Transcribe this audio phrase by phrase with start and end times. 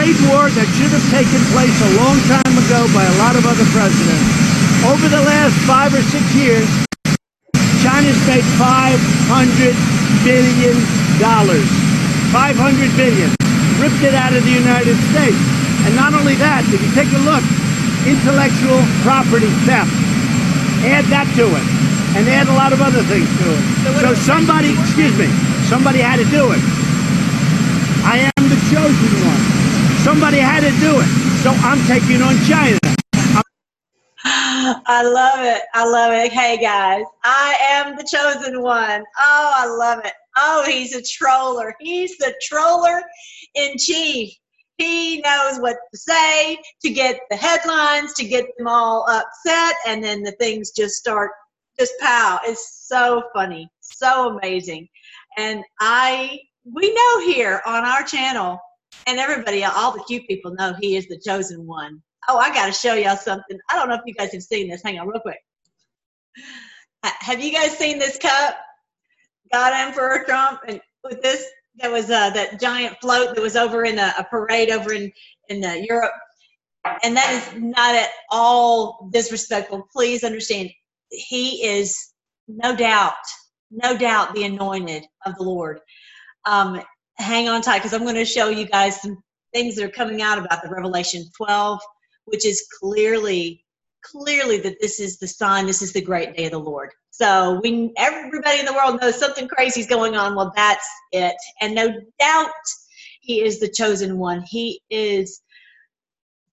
[0.00, 3.44] great war that should have taken place a long time ago by a lot of
[3.44, 4.32] other presidents.
[4.88, 6.64] Over the last five or six years,
[7.84, 8.96] China's made $500
[10.24, 10.72] billion.
[11.20, 13.28] 500 billion.
[13.76, 15.36] Ripped it out of the United States.
[15.84, 17.44] And not only that, if you take a look,
[18.08, 19.92] intellectual property theft.
[20.88, 21.66] Add that to it.
[22.16, 23.64] And add a lot of other things to it.
[24.00, 25.28] So somebody, excuse me,
[25.68, 26.62] somebody had to do it.
[28.00, 29.49] I am the chosen one.
[30.04, 31.06] Somebody had to do it.
[31.42, 32.78] So I'm taking on China.
[34.24, 35.62] I love it.
[35.74, 36.32] I love it.
[36.32, 39.04] Hey guys, I am the chosen one.
[39.18, 40.12] Oh, I love it.
[40.36, 41.74] Oh, he's a troller.
[41.80, 43.02] He's the troller
[43.54, 44.34] in chief.
[44.78, 50.02] He knows what to say to get the headlines, to get them all upset, and
[50.02, 51.32] then the things just start
[51.78, 52.40] just pow.
[52.44, 54.88] It's so funny, so amazing.
[55.36, 58.60] And I, we know here on our channel,
[59.06, 62.02] and everybody, all the cute people know he is the chosen one.
[62.28, 63.58] Oh, I got to show y'all something.
[63.70, 64.82] I don't know if you guys have seen this.
[64.82, 65.38] Hang on, real quick.
[67.02, 68.56] Have you guys seen this cup?
[69.52, 71.44] God Emperor Trump, and with this,
[71.76, 75.10] that was uh, that giant float that was over in a, a parade over in
[75.48, 76.12] in uh, Europe,
[77.02, 79.88] and that is not at all disrespectful.
[79.92, 80.70] Please understand,
[81.10, 82.12] he is
[82.46, 83.14] no doubt,
[83.70, 85.80] no doubt the anointed of the Lord.
[86.44, 86.80] Um,
[87.20, 90.22] hang on tight because I'm going to show you guys some things that are coming
[90.22, 91.80] out about the Revelation 12,
[92.24, 93.64] which is clearly,
[94.02, 96.90] clearly that this is the sign, this is the great day of the Lord.
[97.10, 100.34] So we, everybody in the world knows something crazy is going on.
[100.34, 102.50] Well, that's it, and no doubt
[103.20, 104.42] he is the chosen one.
[104.48, 105.42] He is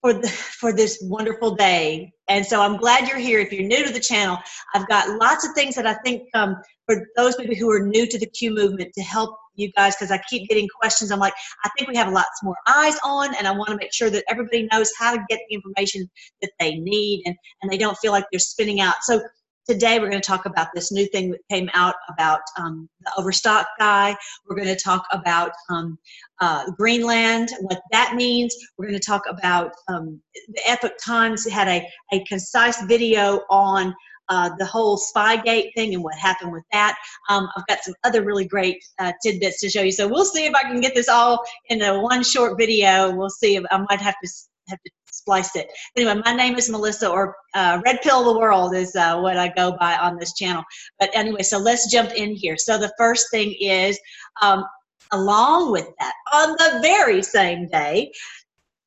[0.01, 2.11] for the for this wonderful day.
[2.27, 3.39] And so I'm glad you're here.
[3.39, 4.37] If you're new to the channel,
[4.73, 8.05] I've got lots of things that I think um, for those people who are new
[8.05, 11.11] to the Q movement to help you guys because I keep getting questions.
[11.11, 11.33] I'm like,
[11.65, 14.23] I think we have lots more eyes on, and I want to make sure that
[14.29, 16.09] everybody knows how to get the information
[16.41, 18.95] that they need and, and they don't feel like they're spinning out.
[19.01, 19.21] So
[19.67, 23.11] today we're going to talk about this new thing that came out about um, the
[23.17, 24.15] overstock guy.
[24.47, 25.97] We're going to talk about um,
[26.39, 28.55] uh, Greenland, what that means.
[28.77, 33.93] We're going to talk about um, the Epoch Times had a, a concise video on
[34.29, 36.95] uh, the whole Spygate thing and what happened with that.
[37.29, 39.91] Um, I've got some other really great uh, tidbits to show you.
[39.91, 43.15] So we'll see if I can get this all in a one short video.
[43.15, 44.29] We'll see if I might have to
[44.69, 45.69] have to splice it.
[45.95, 49.47] Anyway, my name is Melissa, or uh, Red Pill the World is uh, what I
[49.49, 50.63] go by on this channel.
[50.99, 52.57] But anyway, so let's jump in here.
[52.57, 53.99] So the first thing is,
[54.41, 54.65] um,
[55.11, 58.11] along with that, on the very same day,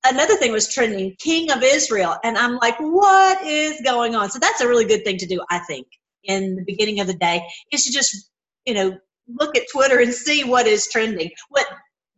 [0.06, 4.30] another thing was trending king of israel and i'm like what is going on?
[4.30, 5.86] So that's a really good thing to do i think
[6.24, 8.30] in the beginning of the day is to just
[8.66, 11.66] you know look at twitter and see what is trending what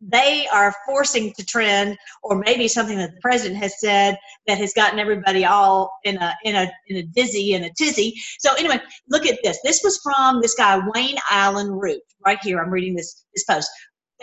[0.09, 4.17] they are forcing to trend or maybe something that the president has said
[4.47, 8.13] that has gotten everybody all in a in a in a dizzy and a tizzy.
[8.39, 8.79] So anyway
[9.09, 9.59] look at this.
[9.63, 12.61] This was from this guy Wayne Allyn Root right here.
[12.61, 13.69] I'm reading this this post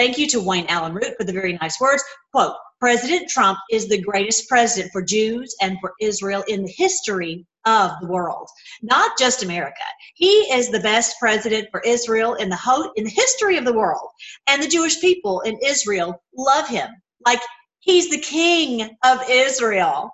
[0.01, 2.03] thank you to Wayne Allyn Root for the very nice words
[2.33, 7.47] quote President Trump is the greatest president for Jews and for Israel in the history
[7.67, 8.49] of the world,
[8.81, 9.83] not just America.
[10.15, 13.75] He is the best president for Israel in the whole, in the history of the
[13.75, 14.09] world,
[14.47, 16.89] and the Jewish people in Israel love him
[17.27, 17.43] like
[17.81, 20.11] he's the king of Israel.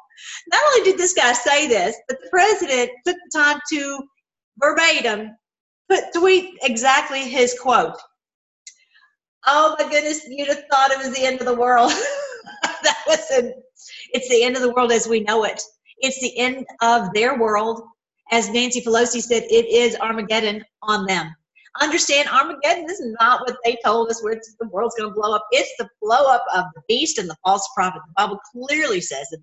[0.48, 4.02] Not only did this guy say this, but the president took the time to
[4.58, 5.36] verbatim
[5.88, 7.96] put tweet exactly his quote.
[9.46, 11.90] Oh my goodness, you'd have thought it was the end of the world.
[12.82, 13.52] that was a,
[14.12, 15.62] it's the end of the world as we know it.
[15.98, 17.82] It's the end of their world.
[18.32, 21.32] As Nancy Pelosi said, it is Armageddon on them.
[21.80, 25.46] Understand, Armageddon is not what they told us where the world's going to blow up.
[25.52, 28.00] It's the blow up of the beast and the false prophet.
[28.06, 29.40] The Bible clearly says that,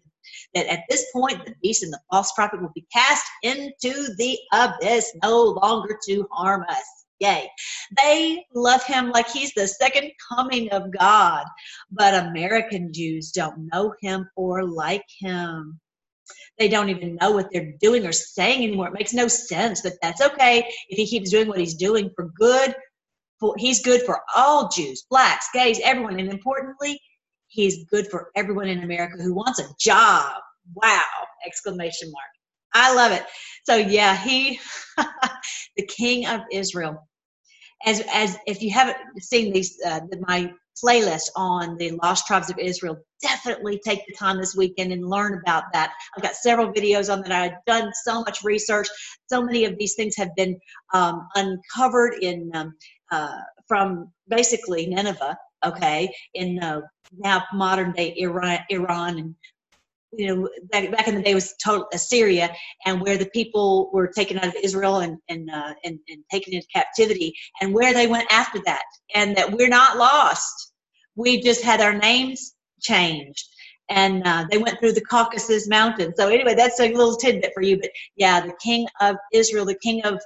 [0.55, 4.37] that at this point, the beast and the false prophet will be cast into the
[4.51, 7.02] abyss, no longer to harm us.
[7.23, 7.49] Yay.
[8.03, 11.45] They love him like he's the second coming of God.
[11.89, 15.79] But American Jews don't know him or like him.
[16.59, 18.87] They don't even know what they're doing or saying anymore.
[18.87, 22.29] It makes no sense, but that's okay if he keeps doing what he's doing for
[22.37, 22.75] good.
[23.39, 26.19] For, he's good for all Jews, blacks, gays, everyone.
[26.19, 26.99] And importantly,
[27.47, 30.33] he's good for everyone in America who wants a job.
[30.75, 31.01] Wow!
[31.45, 32.29] Exclamation mark.
[32.73, 33.23] I love it.
[33.65, 34.59] So yeah, he,
[35.77, 37.07] the King of Israel,
[37.85, 40.51] as as if you haven't seen these uh, my
[40.83, 45.39] playlist on the lost tribes of israel definitely take the time this weekend and learn
[45.39, 45.93] about that.
[46.17, 47.31] I've got several videos on that.
[47.31, 48.87] I've done so much research.
[49.27, 50.59] So many of these things have been
[50.93, 52.73] um, uncovered in um,
[53.11, 53.37] uh,
[53.67, 56.81] from basically nineveh okay, in uh,
[57.17, 59.35] now modern day Iran, Iran and
[60.17, 62.53] you know, back, back in the day was total Assyria,
[62.85, 66.53] and where the people were taken out of Israel and and, uh, and and taken
[66.53, 68.83] into captivity, and where they went after that,
[69.15, 70.73] and that we're not lost.
[71.15, 73.45] We just had our names changed,
[73.89, 76.13] and uh, they went through the Caucasus Mountains.
[76.17, 77.77] So anyway, that's a little tidbit for you.
[77.79, 80.21] But yeah, the King of Israel, the King of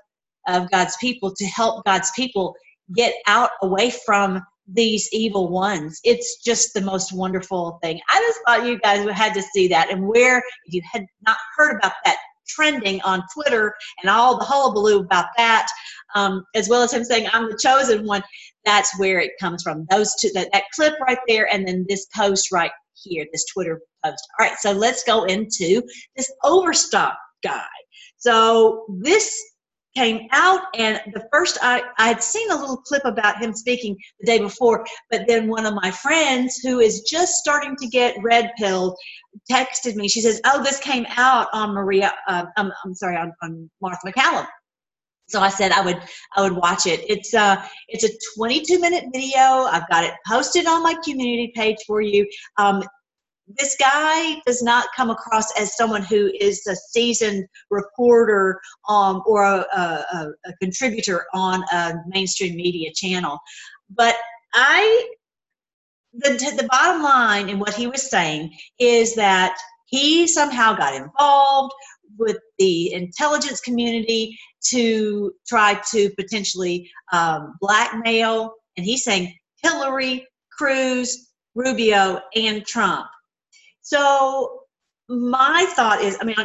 [0.47, 2.55] of God's people, to help God's people
[2.95, 5.99] get out away from these evil ones.
[6.03, 7.99] It's just the most wonderful thing.
[8.09, 9.89] I just thought you guys had to see that.
[9.91, 12.17] And where, if you had not heard about that
[12.47, 15.67] trending on Twitter and all the hullabaloo about that,
[16.15, 18.23] um, as well as him saying, I'm the chosen one,
[18.65, 19.85] that's where it comes from.
[19.89, 23.81] Those two, that, that clip right there, and then this post right here, this Twitter
[24.03, 24.27] post.
[24.39, 25.81] All right, so let's go into
[26.15, 27.65] this Overstock guy.
[28.17, 29.41] So this
[29.97, 33.97] came out and the first I, I had seen a little clip about him speaking
[34.19, 38.15] the day before but then one of my friends who is just starting to get
[38.21, 38.95] red pilled
[39.51, 40.07] texted me.
[40.07, 44.05] She says oh this came out on maria uh, I'm, I'm sorry on, on Martha
[44.05, 44.47] MacCallum.
[45.29, 45.99] So i said i would
[46.35, 47.03] i would watch it.
[47.09, 49.41] It's a it's a 22 minute video.
[49.41, 52.27] I've got it posted on my community page for you.
[52.57, 52.83] Um,
[53.47, 58.59] this guy does not come across as someone who is a seasoned reporter
[58.89, 63.39] um, or a, a, a, contributor on a mainstream media channel.
[63.89, 64.15] But
[64.53, 65.09] I,
[66.13, 71.73] the, the bottom line in what he was saying is that he somehow got involved
[72.17, 74.37] with the intelligence community
[74.69, 79.33] to try to potentially um, blackmail, and he's saying
[79.63, 83.07] Hillary, Cruz, Rubio, and Trump
[83.87, 84.63] so
[85.07, 86.35] my thought is, I mean,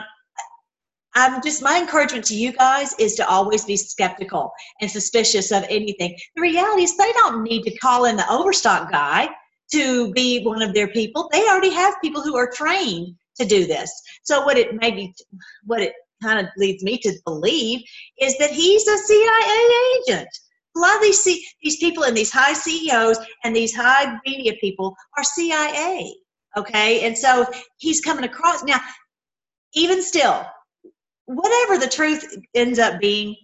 [1.16, 5.64] I'm just my encouragement to you guys is to always be skeptical and suspicious of
[5.68, 6.16] anything.
[6.36, 9.28] The reality is they don't need to call in the overstock guy
[9.72, 11.28] to be one of their people.
[11.32, 13.90] They already have people who are trained to do this.
[14.22, 15.12] So what it maybe
[15.64, 17.80] what it kind of leads me to believe
[18.20, 20.28] is that he's a CIA agent.
[20.76, 21.24] A lot of these
[21.60, 26.14] these people and these high CEOs and these high media people are CIA.
[26.56, 27.06] Okay.
[27.06, 27.46] And so
[27.78, 28.62] he's coming across.
[28.64, 28.80] Now,
[29.74, 30.44] even still,
[31.26, 33.36] whatever the truth ends up being,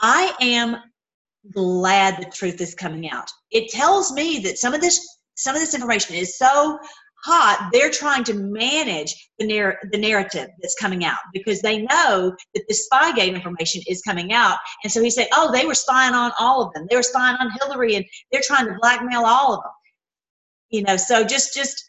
[0.00, 0.76] I am
[1.52, 3.30] glad the truth is coming out.
[3.50, 5.06] It tells me that some of this
[5.36, 6.78] some of this information is so
[7.24, 12.34] hot they're trying to manage the, narr- the narrative that's coming out because they know
[12.54, 16.14] that the spygate information is coming out and so he said oh they were spying
[16.14, 19.54] on all of them they were spying on hillary and they're trying to blackmail all
[19.54, 19.72] of them
[20.70, 21.87] you know so just just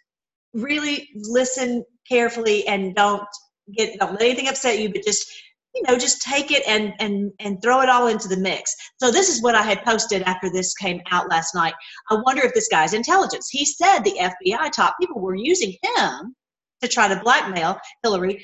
[0.54, 3.28] really listen carefully and don't
[3.75, 5.30] get don't let anything upset you but just
[5.75, 8.75] you know just take it and and and throw it all into the mix.
[9.00, 11.74] So this is what i had posted after this came out last night.
[12.10, 13.50] I wonder if this guy's intelligence.
[13.51, 16.36] He said the fbi top people were using him
[16.81, 18.44] to try to blackmail hillary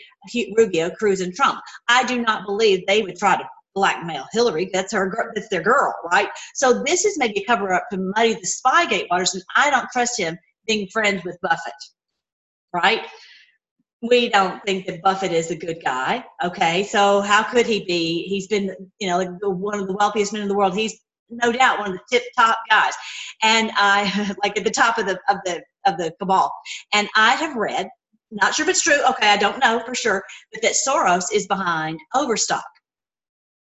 [0.58, 1.60] rubio cruz and trump.
[1.88, 4.70] I do not believe they would try to blackmail hillary.
[4.72, 6.30] That's her that's their girl right?
[6.54, 9.90] So this is maybe a cover up to muddy the spygate waters and i don't
[9.92, 10.38] trust him
[10.68, 11.74] being friends with buffett
[12.76, 13.08] right?
[14.02, 16.26] We don't think that Buffett is a good guy.
[16.44, 18.24] Okay, so how could he be?
[18.24, 20.76] He's been, you know, like one of the wealthiest men in the world.
[20.76, 21.00] He's
[21.30, 22.94] no doubt one of the tip top guys,
[23.42, 26.52] and I like at the top of the of the of the cabal.
[26.94, 27.88] And I have read,
[28.32, 29.00] not sure if it's true.
[29.10, 32.66] Okay, I don't know for sure, but that Soros is behind Overstock.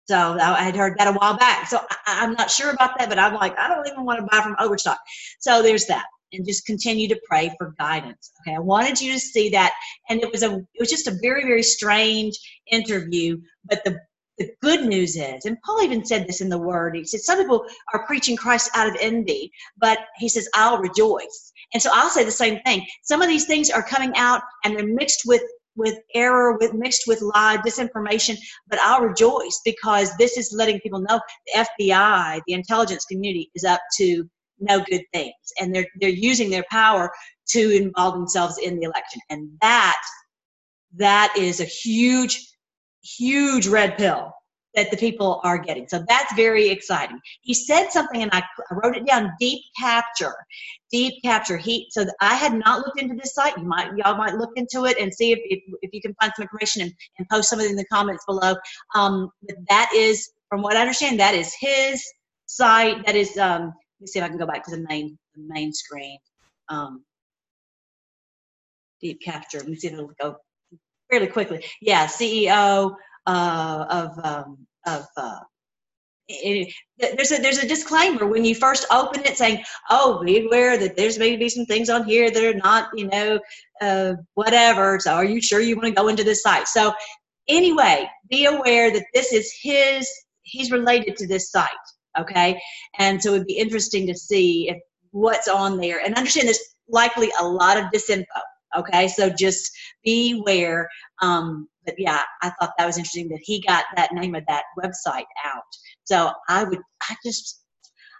[0.09, 1.67] So I had heard that a while back.
[1.67, 4.25] So I, am not sure about that, but I'm like, I don't even want to
[4.25, 4.99] buy from Overstock.
[5.39, 8.31] So there's that and just continue to pray for guidance.
[8.41, 9.73] Okay, I wanted you to see that,
[10.09, 12.37] and it was a it was just a very very strange
[12.71, 13.39] interview.
[13.65, 13.99] But the
[14.37, 16.95] the good news is, and Paul even said this in the Word.
[16.95, 21.53] He said some people are preaching Christ out of envy, but he says I'll rejoice.
[21.73, 22.85] And so I'll say the same thing.
[23.03, 25.43] Some of these things are coming out, and they're mixed with
[25.77, 28.35] with error, with mixed with lie, disinformation,
[28.67, 33.63] but I'll rejoice because this is letting people know the FBI, the intelligence community, is
[33.63, 34.27] up to
[34.59, 35.33] no good things.
[35.59, 37.11] And they're they're using their power
[37.49, 39.21] to involve themselves in the election.
[39.29, 39.97] And that
[40.97, 42.53] that is a huge
[43.03, 44.31] huge red pill
[44.75, 45.87] that the people are getting.
[45.87, 47.19] So that's very exciting.
[47.41, 50.35] He said something and i, I wrote it down deep capture
[50.91, 51.57] deep capture.
[51.57, 53.57] He so i had not looked into this site.
[53.57, 56.31] You might y'all might look into it and see if, if, if you can find
[56.35, 58.55] some information and, and post some of it in the comments below.
[58.95, 62.03] Um, but that is from what i understand that is his
[62.45, 63.05] site.
[63.05, 65.43] That is um, let me see if I can go back to the main the
[65.47, 66.17] main screen.
[66.69, 67.03] Um,
[69.01, 69.59] deep capture.
[69.59, 70.37] Let me see if it'll go
[71.09, 71.63] fairly quickly.
[71.81, 75.39] Yeah, CEO uh, of um, of uh,
[76.27, 80.77] it, there's a there's a disclaimer when you first open it saying, "Oh, be aware
[80.77, 83.39] that there's maybe some things on here that are not, you know,
[83.81, 86.67] uh, whatever." So, are you sure you want to go into this site?
[86.67, 86.93] So,
[87.47, 90.09] anyway, be aware that this is his.
[90.43, 91.69] He's related to this site,
[92.19, 92.59] okay?
[92.99, 94.77] And so, it'd be interesting to see if
[95.11, 96.59] what's on there and understand there's
[96.89, 98.25] likely a lot of disinfo.
[98.77, 99.71] Okay, so just
[100.03, 100.89] beware.
[101.21, 104.65] Um, but yeah, I thought that was interesting that he got that name of that
[104.77, 105.63] website out.
[106.03, 107.63] So I would, I just,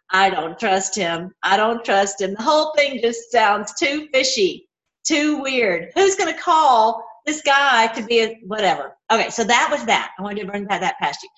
[0.09, 1.31] I don't trust him.
[1.43, 2.33] I don't trust him.
[2.35, 4.69] The whole thing just sounds too fishy,
[5.05, 5.91] too weird.
[5.95, 8.95] Who's going to call this guy to be a whatever?
[9.11, 10.11] Okay, so that was that.
[10.17, 11.29] I wanted to bring that, that past you.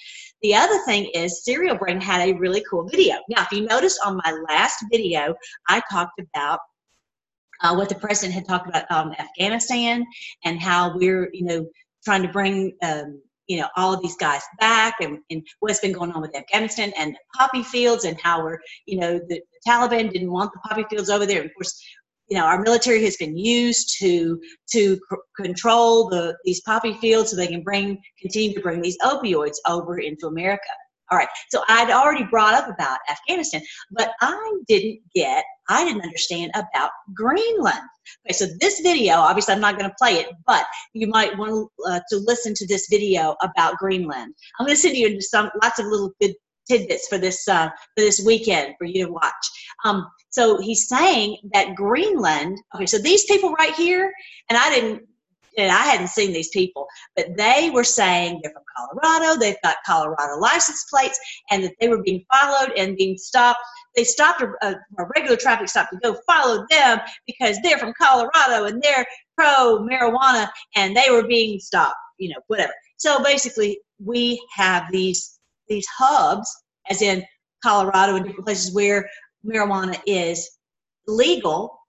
[0.41, 3.15] The other thing is Serial Brain had a really cool video.
[3.27, 5.36] Now, if you noticed on my last video,
[5.67, 6.60] I talked about
[7.62, 10.05] uh, what the president had talked about um, Afghanistan
[10.46, 11.67] and how we're, you know,
[12.05, 15.91] trying to bring, um, you know, all of these guys back and, and, what's been
[15.91, 19.69] going on with Afghanistan and the poppy fields and how we're, you know, the, the
[19.69, 21.43] Taliban didn't want the poppy fields over there.
[21.43, 21.84] Of course,
[22.29, 24.39] you know, our military has been used to
[24.71, 28.98] to c- control the these poppy fields so they can bring continue to bring these
[29.03, 30.69] opioids over into America.
[31.12, 36.03] All right, so I'd already brought up about Afghanistan, but I didn't get, I didn't
[36.03, 37.79] understand about Greenland.
[38.27, 41.67] Okay, so this video, obviously I'm not going to play it, but you might want
[41.88, 44.36] uh, to listen to this video about Greenland.
[44.59, 46.36] I'm going to send you some lots of little good
[46.69, 49.33] tidbits for this uh, for this weekend for you to watch.
[49.83, 52.57] Um, so he's saying that Greenland.
[52.75, 54.13] Okay, so these people right here,
[54.50, 55.03] and I didn't
[55.57, 59.75] and I hadn't seen these people, but they were saying they're from Colorado, they've got
[59.86, 61.19] Colorado license plates,
[61.51, 63.59] and that they were being followed and being stopped.
[63.95, 67.93] They stopped a, a, a regular traffic stop to go follow them because they're from
[68.00, 69.05] Colorado and they're
[69.38, 72.74] pro marijuana and they were being stopped, you know, whatever.
[72.98, 76.50] So basically, we have these these hubs,
[76.89, 77.24] as in
[77.63, 79.09] Colorado and different places where
[79.46, 80.58] marijuana is
[81.08, 81.79] legal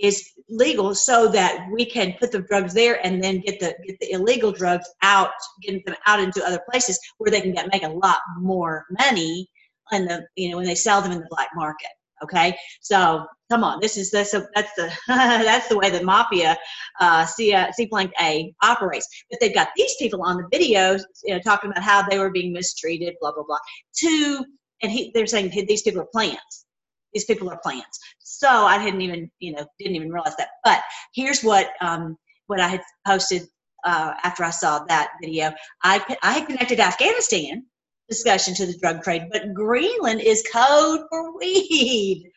[0.00, 3.98] is legal so that we can put the drugs there and then get the get
[4.00, 5.30] the illegal drugs out,
[5.62, 9.48] getting them out into other places where they can get make a lot more money
[9.92, 11.90] in the you know when they sell them in the black market.
[12.22, 16.56] Okay, so come on, this is this that's the that's the way the mafia
[17.00, 19.06] uh, C uh, C blank A operates.
[19.30, 22.30] But they've got these people on the videos, you know, talking about how they were
[22.30, 23.58] being mistreated, blah blah blah.
[24.00, 24.44] To
[24.82, 26.66] and he, they're saying hey, these people are plants
[27.12, 27.98] these people are plants.
[28.20, 30.48] So I hadn't even, you know, didn't even realize that.
[30.64, 30.80] But
[31.14, 33.42] here's what um, what I had posted
[33.84, 35.52] uh, after I saw that video.
[35.82, 37.64] I I had connected Afghanistan
[38.08, 42.30] discussion to the drug trade, but Greenland is code for weed.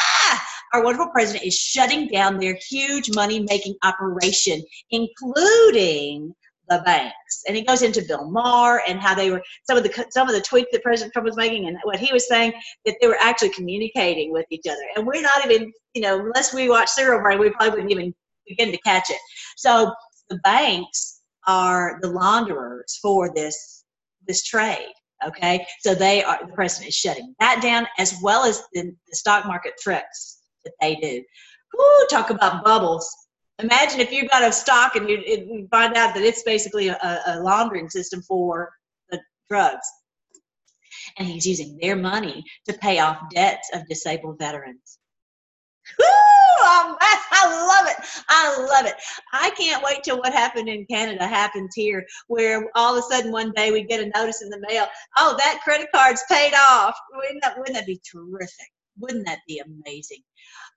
[0.00, 6.34] Ah, our wonderful president is shutting down their huge money making operation, including
[6.68, 7.42] the banks.
[7.46, 10.34] And he goes into Bill Maher and how they were some of the some of
[10.34, 12.52] the tweets that President Trump was making and what he was saying
[12.86, 14.82] that they were actually communicating with each other.
[14.96, 18.14] And we're not even, you know, unless we watch Serial Brain, we probably wouldn't even
[18.46, 19.20] begin to catch it.
[19.56, 19.92] So
[20.28, 23.84] the banks are the launderers for this
[24.26, 24.92] this trade.
[25.26, 29.16] Okay, so they are the president is shutting that down as well as the, the
[29.16, 31.22] stock market tricks that they do.
[31.76, 33.08] Woo, talk about bubbles
[33.58, 37.20] imagine if you got a stock and you, you find out that it's basically a,
[37.26, 38.72] a laundering system for
[39.10, 39.86] the drugs
[41.18, 44.98] and he's using their money to pay off debts of disabled veterans
[45.98, 46.06] Woo!
[46.64, 48.06] Um, I love it.
[48.28, 48.94] I love it.
[49.32, 53.32] I can't wait till what happened in Canada happens here, where all of a sudden
[53.32, 54.86] one day we get a notice in the mail.
[55.18, 56.96] Oh, that credit card's paid off.
[57.14, 58.72] Wouldn't that, wouldn't that be terrific?
[58.98, 60.22] Wouldn't that be amazing?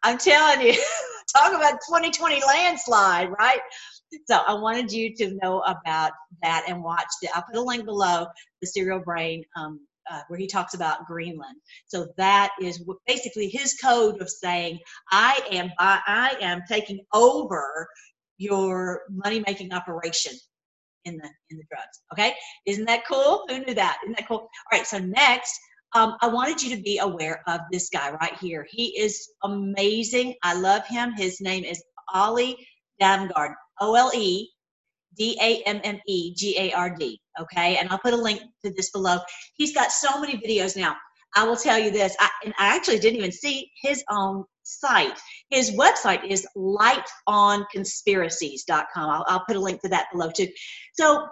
[0.04, 0.74] I'm telling you,
[1.36, 3.60] talk about 2020 landslide, right?
[4.28, 6.12] So I wanted you to know about
[6.42, 7.30] that and watch the.
[7.36, 8.28] I'll put a link below
[8.62, 11.58] the Serial Brain um, uh, where he talks about Greenland.
[11.88, 14.80] So that is basically his code of saying,
[15.12, 17.88] I am I am taking over
[18.38, 20.34] your money making operation
[21.06, 22.02] in the in the drugs.
[22.14, 22.34] Okay,
[22.66, 23.44] isn't that cool?
[23.50, 24.00] Who knew that?
[24.04, 24.38] Isn't that cool?
[24.38, 24.88] All right.
[24.88, 25.60] So next,
[25.94, 28.68] um, I wanted you to be aware of this guy right here.
[28.70, 30.36] He is amazing.
[30.44, 31.14] I love him.
[31.14, 32.56] His name is Ole
[33.02, 34.50] Dammegard, O L E
[35.18, 37.20] D A M M E G A R D.
[37.40, 39.18] Okay, and I'll put a link to this below.
[39.56, 40.96] He's got so many videos now.
[41.36, 45.20] I will tell you this, I, and I actually didn't even see his own site.
[45.50, 49.10] His website is lightonconspiracies.com.
[49.10, 50.48] I'll, I'll put a link to that below too.
[50.94, 51.28] So,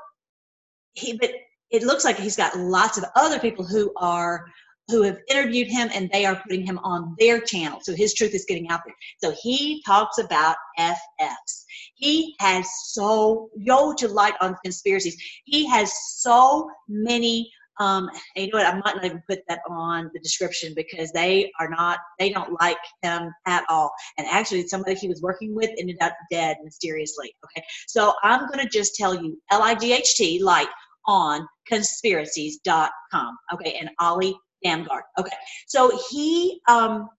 [0.93, 1.31] he, but
[1.71, 4.45] it looks like he's got lots of other people who are
[4.87, 7.79] who have interviewed him and they are putting him on their channel.
[7.81, 8.93] So his truth is getting out there.
[9.23, 11.63] So he talks about FFs.
[11.95, 15.17] He has so, yo to light on conspiracies.
[15.45, 18.67] He has so many Um, you know what?
[18.67, 22.55] I might not even put that on the description because they are not, they don't
[22.61, 23.91] like him at all.
[24.17, 27.35] And actually, somebody he was working with ended up dead mysteriously.
[27.43, 27.65] Okay.
[27.87, 30.69] So I'm going to just tell you L I G H T, like
[31.05, 33.37] on conspiracies.com.
[33.53, 33.77] Okay.
[33.79, 35.03] And Ollie Dammegard.
[35.19, 35.35] Okay.
[35.67, 37.09] So he, um,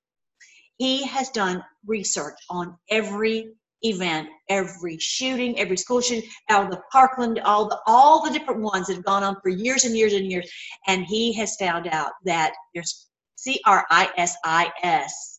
[0.78, 6.80] he has done research on every event, every shooting, every school shooting, out of the
[6.90, 10.12] Parkland, all the all the different ones that have gone on for years and years
[10.12, 10.50] and years,
[10.86, 15.35] and he has found out that there's C R I S I S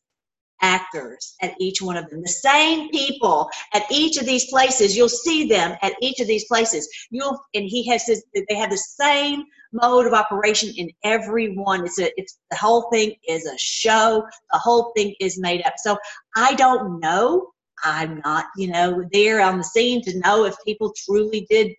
[0.62, 2.22] actors at each one of them.
[2.22, 4.96] The same people at each of these places.
[4.96, 6.88] You'll see them at each of these places.
[7.12, 8.24] You'll and he has this.
[8.34, 11.86] They have the same mode of operation in every one.
[11.86, 12.12] It's a.
[12.20, 14.26] It's the whole thing is a show.
[14.52, 15.74] The whole thing is made up.
[15.78, 15.98] So
[16.36, 17.50] I don't know.
[17.84, 21.74] I'm not, you know, there on the scene to know if people truly did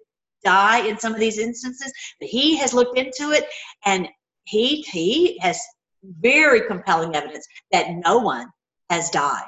[0.45, 1.93] die in some of these instances.
[2.21, 3.47] But he has looked into it,
[3.85, 4.09] and
[4.45, 5.61] he he has
[6.21, 8.49] very compelling evidence that no one
[8.91, 9.47] has died.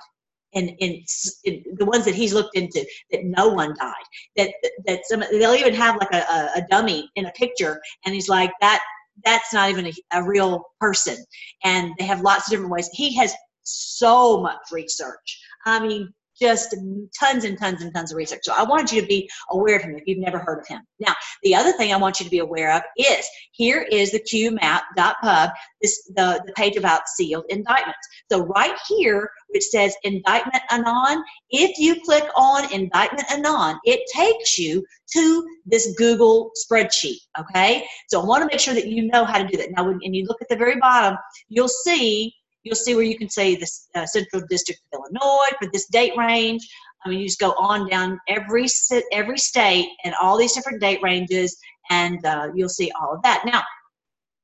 [0.55, 1.03] And, in,
[1.45, 3.95] in, the ones that he's looked into, that no one died.
[4.37, 4.51] That
[4.87, 8.29] that some they'll even have like a, a, a dummy in a picture, and he's
[8.29, 8.81] like that.
[9.25, 11.17] That's not even a, a real person.
[11.63, 12.89] And they have lots of different ways.
[12.93, 13.33] He has
[13.63, 15.41] so much research.
[15.67, 16.75] I mean, just
[17.19, 18.41] tons and tons and tons of research.
[18.43, 20.81] So I wanted you to be aware of him if you've never heard of him.
[20.99, 24.21] Now, the other thing I want you to be aware of is here is the
[24.21, 25.51] qmap.pub,
[25.83, 27.99] this the, the page about sealed indictments.
[28.31, 34.59] So right here, which says indictment anon, if you click on indictment anon, it takes
[34.59, 37.87] you to this Google spreadsheet, okay?
[38.09, 39.71] So I want to make sure that you know how to do that.
[39.77, 41.19] Now, when and you look at the very bottom,
[41.49, 45.71] you'll see you'll see where you can say the uh, Central District of Illinois for
[45.73, 46.67] this date range.
[47.05, 48.67] I mean, you just go on down every
[49.13, 51.57] every state and all these different date ranges,
[51.91, 53.45] and uh, you'll see all of that.
[53.47, 53.63] Now,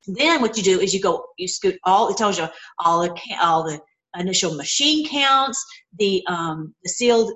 [0.07, 2.09] then what you do is you go, you scoot all.
[2.09, 3.81] It tells you all the all the
[4.19, 5.63] initial machine counts,
[5.99, 7.33] the um, the sealed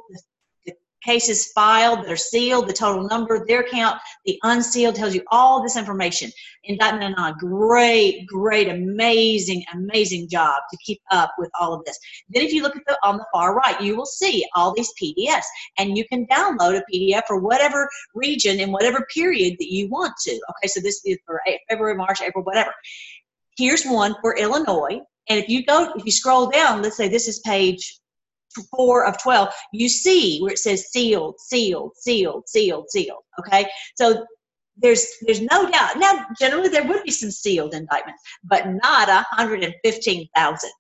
[1.05, 5.63] cases filed that are sealed, the total number, their count, the unsealed tells you all
[5.63, 6.31] this information.
[6.65, 11.99] Indictment Anon, great, great, amazing, amazing job to keep up with all of this.
[12.29, 14.93] Then if you look at the on the far right, you will see all these
[15.01, 15.47] PDFs,
[15.79, 20.13] and you can download a PDF for whatever region in whatever period that you want
[20.25, 20.33] to.
[20.33, 22.73] Okay, so this is for February, March, April, whatever.
[23.57, 27.29] Here's one for Illinois, and if you go, if you scroll down, let's say this
[27.29, 28.00] is page
[28.71, 33.23] four of 12, you see where it says sealed, sealed, sealed, sealed, sealed.
[33.39, 33.69] Okay.
[33.97, 34.27] So
[34.77, 35.99] there's there's no doubt.
[35.99, 40.71] Now, generally there would be some sealed indictments, but not 115,000.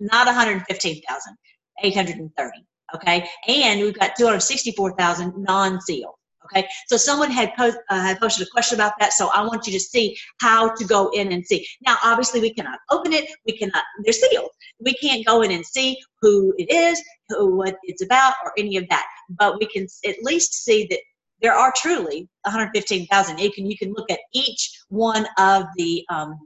[0.00, 1.36] Not 115,000.
[1.82, 2.50] 830.
[2.94, 3.28] Okay.
[3.48, 6.14] And we've got 264,000 non-sealed.
[6.46, 9.66] Okay, so someone had, post, uh, had posted a question about that, so I want
[9.66, 11.66] you to see how to go in and see.
[11.86, 13.30] Now, obviously, we cannot open it.
[13.46, 13.82] We cannot.
[14.04, 14.50] They're sealed.
[14.80, 18.76] We can't go in and see who it is, who what it's about, or any
[18.76, 19.06] of that.
[19.30, 20.98] But we can at least see that
[21.40, 23.38] there are truly 115,000.
[23.38, 26.38] You can you can look at each one of the um,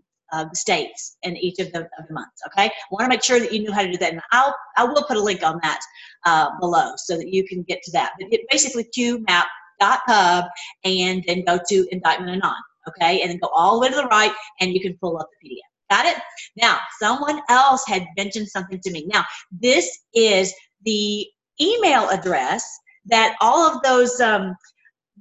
[0.52, 2.42] states in each of the, of the months.
[2.46, 4.54] Okay, I want to make sure that you know how to do that, and I'll
[4.76, 5.80] I will put a link on that
[6.24, 8.12] uh, below so that you can get to that.
[8.18, 9.44] But it basically QMAP
[9.80, 10.44] pub
[10.84, 12.54] and then go to indictment anon.
[12.88, 15.28] Okay, and then go all the way to the right and you can pull up
[15.42, 15.60] the PDF.
[15.90, 16.22] Got it?
[16.56, 19.06] Now, someone else had mentioned something to me.
[19.06, 21.26] Now, this is the
[21.60, 22.64] email address
[23.06, 24.54] that all of those, um,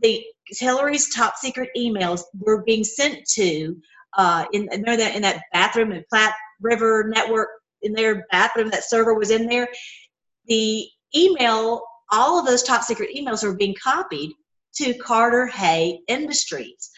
[0.01, 3.77] the Hillary's top secret emails were being sent to
[4.17, 7.49] uh, in, in, that, in that bathroom in Platte River Network,
[7.81, 9.69] in their bathroom, that server was in there.
[10.47, 14.33] The email, all of those top secret emails were being copied
[14.77, 16.89] to Carter Hay Industries,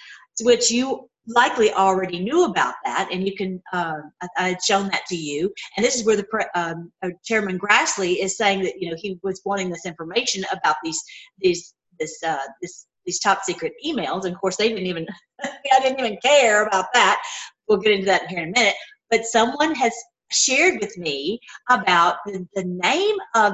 [0.42, 3.62] which you likely already knew about that, and you can.
[3.72, 4.02] Uh,
[4.38, 8.18] I, had shown that to you, and this is where the um, uh, Chairman Grassley
[8.20, 11.02] is saying that you know he was wanting this information about these
[11.40, 14.26] these this uh, this these top secret emails.
[14.26, 15.08] And of course, they didn't even.
[15.44, 17.22] I didn't even care about that.
[17.68, 18.76] We'll get into that here in a minute.
[19.10, 19.94] But someone has
[20.32, 21.40] shared with me
[21.70, 23.54] about the, the name of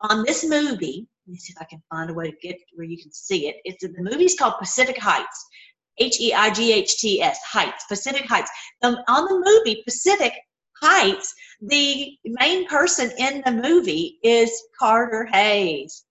[0.00, 2.86] on this movie let me see if I can find a way to get where
[2.86, 3.56] you can see it.
[3.64, 5.46] It's the movie's called Pacific Heights.
[5.98, 8.50] H E I G H T S, Heights, Pacific Heights.
[8.82, 10.32] on the movie Pacific
[10.80, 16.04] Heights, the main person in the movie is Carter Hayes.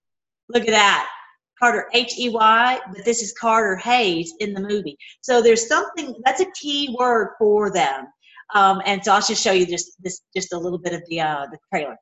[0.49, 1.09] Look at that.
[1.57, 4.97] Carter H E Y, but this is Carter Hayes in the movie.
[5.21, 8.05] So there's something that's a key word for them.
[8.53, 11.21] Um, and so I'll just show you just this just a little bit of the
[11.21, 11.97] uh, the trailer.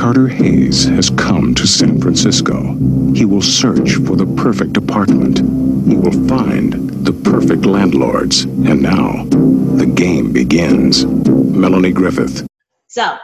[0.00, 2.74] Carter Hayes has come to San Francisco.
[3.14, 5.40] He will search for the perfect apartment.
[5.86, 6.72] He will find
[7.04, 8.44] the perfect landlords.
[8.44, 9.24] And now,
[9.76, 11.04] the game begins.
[11.04, 12.46] Melanie Griffith.
[12.86, 13.18] So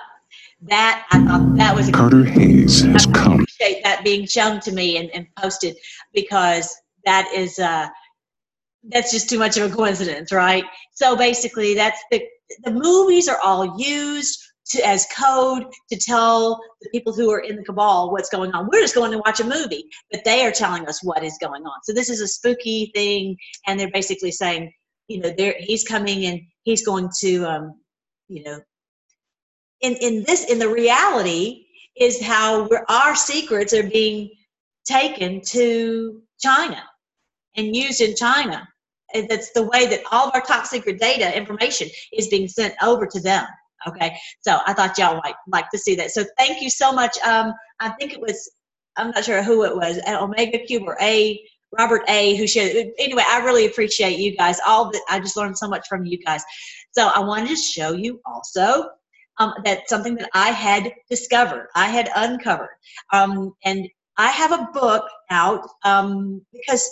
[0.68, 3.32] that I thought that was a Carter Hayes has I come.
[3.32, 5.78] appreciate that being shown to me and, and posted
[6.12, 7.88] because that is uh
[8.90, 10.64] that's just too much of a coincidence, right?
[10.92, 12.22] So basically that's the
[12.64, 17.56] the movies are all used to as code to tell the people who are in
[17.56, 18.68] the cabal what's going on.
[18.70, 21.64] We're just going to watch a movie, but they are telling us what is going
[21.64, 21.82] on.
[21.84, 24.72] So this is a spooky thing, and they're basically saying,
[25.08, 27.80] you know, there he's coming and he's going to, um,
[28.28, 28.60] you know,
[29.80, 34.30] in in this in the reality is how our secrets are being
[34.86, 36.82] taken to China
[37.56, 38.66] and used in China.
[39.14, 42.74] And that's the way that all of our top secret data information is being sent
[42.82, 43.46] over to them.
[43.86, 46.10] Okay, so I thought y'all might like to see that.
[46.10, 47.16] So thank you so much.
[47.18, 48.50] Um, I think it was
[48.96, 51.40] I'm not sure who it was, Omega Cube or A
[51.76, 52.36] Robert A.
[52.36, 52.88] who shared.
[52.98, 54.58] Anyway, I really appreciate you guys.
[54.66, 56.42] All that I just learned so much from you guys.
[56.92, 58.88] So I wanted to show you also
[59.38, 62.70] um, that something that I had discovered, I had uncovered,
[63.12, 63.86] um, and
[64.16, 66.88] I have a book out um, because,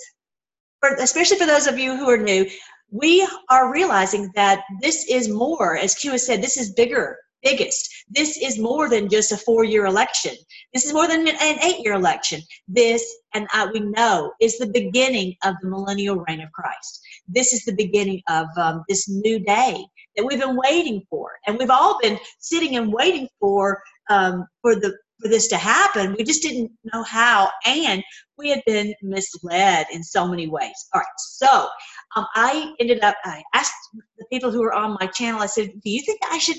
[0.80, 2.46] for, especially for those of you who are new,
[2.90, 7.88] we are realizing that this is more, as Q has said, this is bigger, biggest.
[8.08, 10.34] This is more than just a four-year election.
[10.72, 12.40] This is more than an eight-year election.
[12.68, 17.00] This, and I, we know, is the beginning of the millennial reign of Christ.
[17.28, 19.84] This is the beginning of um, this new day
[20.16, 24.74] that we've been waiting for, and we've all been sitting and waiting for um, for
[24.74, 26.14] the for this to happen.
[26.18, 28.04] We just didn't know how, and
[28.36, 30.74] we had been misled in so many ways.
[30.92, 31.68] All right, so
[32.14, 33.16] um, I ended up.
[33.24, 33.72] I asked
[34.18, 35.40] the people who were on my channel.
[35.40, 36.58] I said, "Do you think I should?"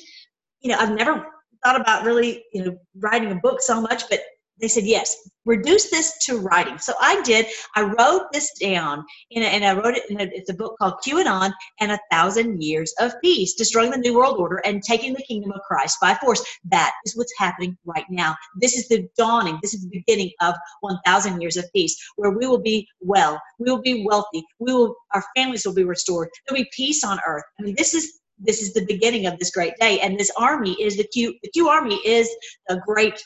[0.62, 1.28] You know, I've never
[1.64, 4.22] thought about really, you know, writing a book so much, but
[4.60, 5.16] they said yes
[5.46, 6.78] reduce this to writing.
[6.78, 7.46] So i did.
[7.76, 10.76] I wrote this down in a, and i wrote it in a, it's a book
[10.80, 15.14] called qanon and a thousand years of peace destroying the new world order and taking
[15.14, 16.44] the kingdom of christ by force.
[16.66, 18.36] That is what's happening right now.
[18.60, 19.60] This is the dawning.
[19.62, 23.40] This is the beginning of 1000 years of peace where we will be well.
[23.60, 24.44] We will be wealthy.
[24.60, 26.30] We will our families will be restored.
[26.48, 27.44] There'll be peace on earth.
[27.60, 30.00] I mean this is this is the beginning of this great day.
[30.00, 32.30] And this army is the q the q army is
[32.70, 33.22] a great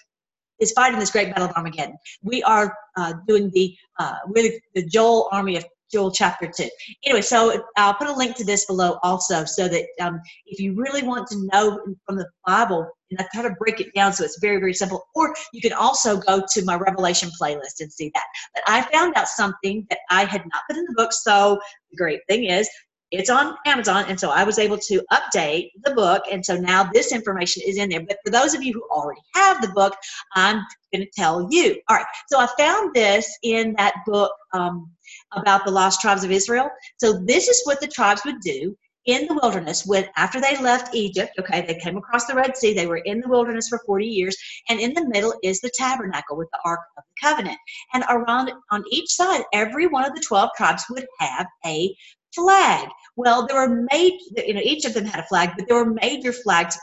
[0.60, 1.98] is fighting this great battle of Armageddon.
[2.22, 6.70] We are uh, doing the uh, really the Joel army of Joel chapter 2.
[7.06, 10.76] Anyway, so I'll put a link to this below also so that um, if you
[10.76, 14.24] really want to know from the Bible, and I try to break it down so
[14.24, 18.12] it's very, very simple, or you can also go to my Revelation playlist and see
[18.14, 18.26] that.
[18.54, 21.98] But I found out something that I had not put in the book, so the
[21.98, 22.70] great thing is
[23.12, 26.84] it's on Amazon, and so I was able to update the book, and so now
[26.84, 28.06] this information is in there.
[28.06, 29.96] But for those of you who already have the book,
[30.36, 30.58] I'm
[30.94, 31.80] going to tell you.
[31.90, 34.92] All right, so I found this in that book um,
[35.34, 36.70] about the lost tribes of Israel.
[36.98, 40.94] So this is what the tribes would do in the wilderness when after they left
[40.94, 44.06] Egypt, okay, they came across the Red Sea, they were in the wilderness for 40
[44.06, 44.38] years,
[44.70, 47.58] and in the middle is the tabernacle with the Ark of the Covenant.
[47.94, 51.96] And around on each side, every one of the 12 tribes would have a
[52.36, 52.88] flag.
[53.16, 55.94] Well, there were made, you know, each of them had a flag, but there were
[55.94, 56.78] major flags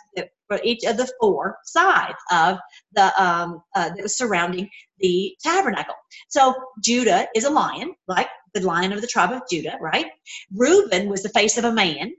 [0.48, 2.58] for each of the four sides of
[2.92, 5.94] the um, uh, that was surrounding the tabernacle.
[6.28, 10.06] So Judah is a lion, like the lion of the tribe of Judah, right?
[10.54, 12.12] Reuben was the face of a man.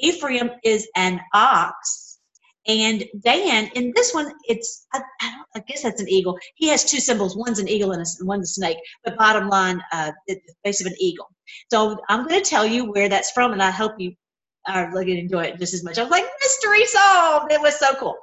[0.00, 2.18] Ephraim is an ox.
[2.66, 6.38] And Dan, in this one, it's I, I, I, guess that's an eagle.
[6.54, 7.36] He has two symbols.
[7.36, 8.78] One's an eagle and a, one's a snake.
[9.04, 11.28] But bottom line, uh, the face of an eagle.
[11.70, 14.14] So I'm going to tell you where that's from, and I hope you
[14.66, 15.98] are going to enjoy it just as much.
[15.98, 17.52] I was like, mystery solved.
[17.52, 18.16] It was so cool.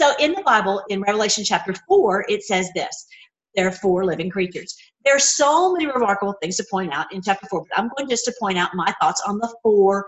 [0.00, 3.06] So in the Bible, in Revelation chapter 4, it says this
[3.54, 4.76] there are four living creatures.
[5.04, 8.08] There are so many remarkable things to point out in chapter 4, but I'm going
[8.08, 10.06] just to point out my thoughts on the four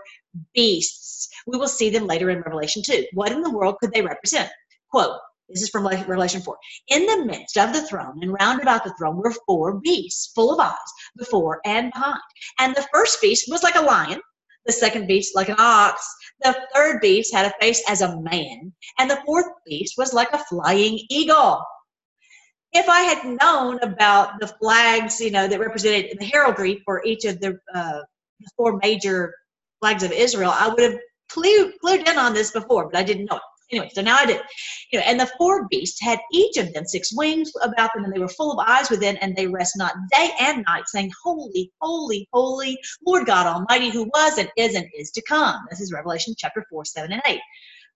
[0.53, 1.29] beasts.
[1.47, 3.07] We will see them later in Revelation 2.
[3.13, 4.49] What in the world could they represent?
[4.89, 5.17] Quote,
[5.53, 6.57] this is from Revelation 4.
[6.89, 10.53] In the midst of the throne and round about the throne were four beasts full
[10.53, 10.77] of eyes
[11.15, 12.19] before and behind.
[12.59, 14.19] And the first beast was like a lion,
[14.65, 16.05] the second beast like an ox,
[16.41, 20.31] the third beast had a face as a man, and the fourth beast was like
[20.33, 21.63] a flying eagle.
[22.71, 27.25] If I had known about the flags, you know, that represented the heraldry for each
[27.25, 27.99] of the, uh,
[28.39, 29.33] the four major
[29.79, 30.99] flags of Israel, I would have
[31.31, 33.41] clued, clued in on this before, but I didn't know it.
[33.73, 34.39] Anyway, so now I did.
[34.91, 38.13] You know, and the four beasts had each of them six wings about them, and
[38.13, 41.71] they were full of eyes within, and they rest not day and night, saying, Holy,
[41.81, 45.59] holy, holy, Lord God Almighty, who was and is and is to come.
[45.71, 47.39] This is Revelation chapter 4, 7, and 8.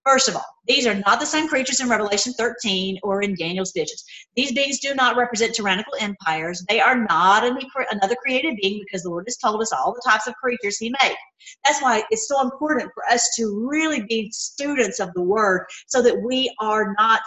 [0.07, 3.73] First of all, these are not the same creatures in Revelation 13 or in Daniel's
[3.75, 4.05] visions.
[4.37, 6.63] These beings do not represent tyrannical empires.
[6.69, 10.25] They are not another created being because the Lord has told us all the types
[10.25, 11.17] of creatures He made.
[11.65, 16.01] That's why it's so important for us to really be students of the Word so
[16.01, 17.19] that we are not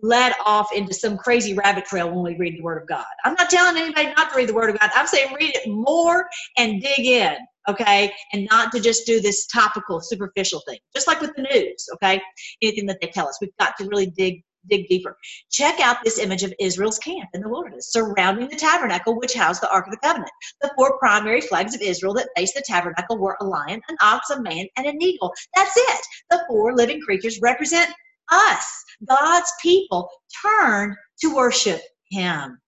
[0.00, 3.06] led off into some crazy rabbit trail when we read the Word of God.
[3.24, 4.90] I'm not telling anybody not to read the Word of God.
[4.94, 7.36] I'm saying read it more and dig in,
[7.68, 8.12] okay?
[8.32, 10.78] And not to just do this topical, superficial thing.
[10.94, 12.20] Just like with the news, okay?
[12.62, 15.16] Anything that they tell us, we've got to really dig dig deeper.
[15.50, 19.62] Check out this image of Israel's camp in the wilderness surrounding the tabernacle, which housed
[19.62, 20.30] the Ark of the Covenant.
[20.62, 24.30] The four primary flags of Israel that faced the tabernacle were a lion, an ox,
[24.30, 25.32] a man, and an eagle.
[25.54, 26.00] That's it.
[26.30, 27.90] The four living creatures represent
[28.30, 30.08] us, God's people,
[30.42, 32.58] turn to worship Him.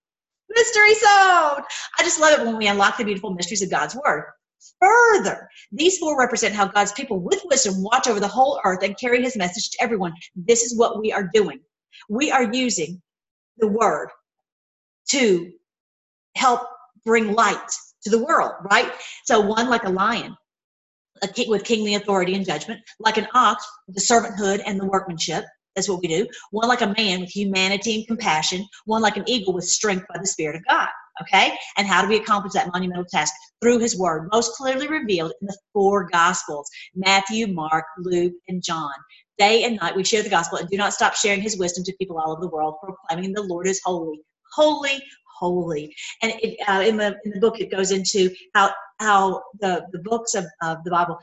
[0.48, 1.62] Mystery solved!
[1.98, 4.24] I just love it when we unlock the beautiful mysteries of God's Word.
[4.81, 8.98] Further, these four represent how God's people with wisdom watch over the whole earth and
[8.98, 10.14] carry His message to everyone.
[10.35, 11.61] This is what we are doing.
[12.09, 13.00] We are using
[13.59, 14.09] the Word
[15.11, 15.52] to
[16.37, 16.62] help
[17.05, 17.70] bring light
[18.02, 18.92] to the world, right?
[19.24, 20.37] So, one like a lion,
[21.22, 25.44] a king with kingly authority and judgment, like an ox, the servanthood and the workmanship.
[25.74, 26.26] That's what we do.
[26.52, 28.66] One like a man with humanity and compassion.
[28.87, 30.88] One like an eagle with strength by the Spirit of God.
[31.22, 31.52] Okay?
[31.76, 33.33] And how do we accomplish that monumental task?
[33.62, 38.92] Through His Word, most clearly revealed in the four Gospels Matthew, Mark, Luke, and John.
[39.38, 41.96] Day and night we share the gospel and do not stop sharing His wisdom to
[41.98, 44.20] people all over the world, proclaiming the Lord is holy,
[44.55, 45.00] holy,
[45.38, 45.94] holy.
[46.22, 49.98] And it, uh, in the in the book, it goes into how how the the
[50.00, 51.18] books of, of the Bible.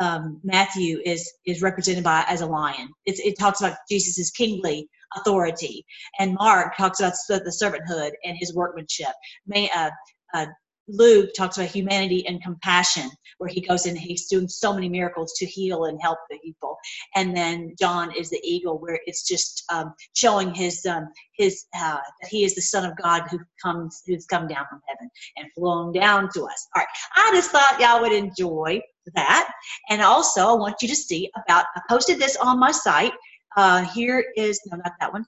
[0.00, 2.88] Um, Matthew is is represented by as a lion.
[3.06, 5.84] It's, it talks about Jesus's kingly authority,
[6.18, 9.12] and Mark talks about the servanthood and his workmanship.
[9.46, 9.90] May, uh,
[10.34, 10.46] uh,
[10.88, 15.32] Luke talks about humanity and compassion, where he goes and he's doing so many miracles
[15.38, 16.76] to heal and help the people.
[17.14, 21.98] And then John is the eagle, where it's just um, showing his um, his uh,
[22.20, 25.52] that he is the Son of God who comes who's come down from heaven and
[25.54, 26.68] flown down to us.
[26.74, 28.80] All right, I just thought y'all would enjoy
[29.14, 29.50] that,
[29.90, 31.66] and also I want you to see about.
[31.74, 33.12] I posted this on my site.
[33.56, 35.24] Uh, here is no, not that one.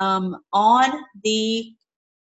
[0.00, 0.90] Um, on
[1.24, 1.72] the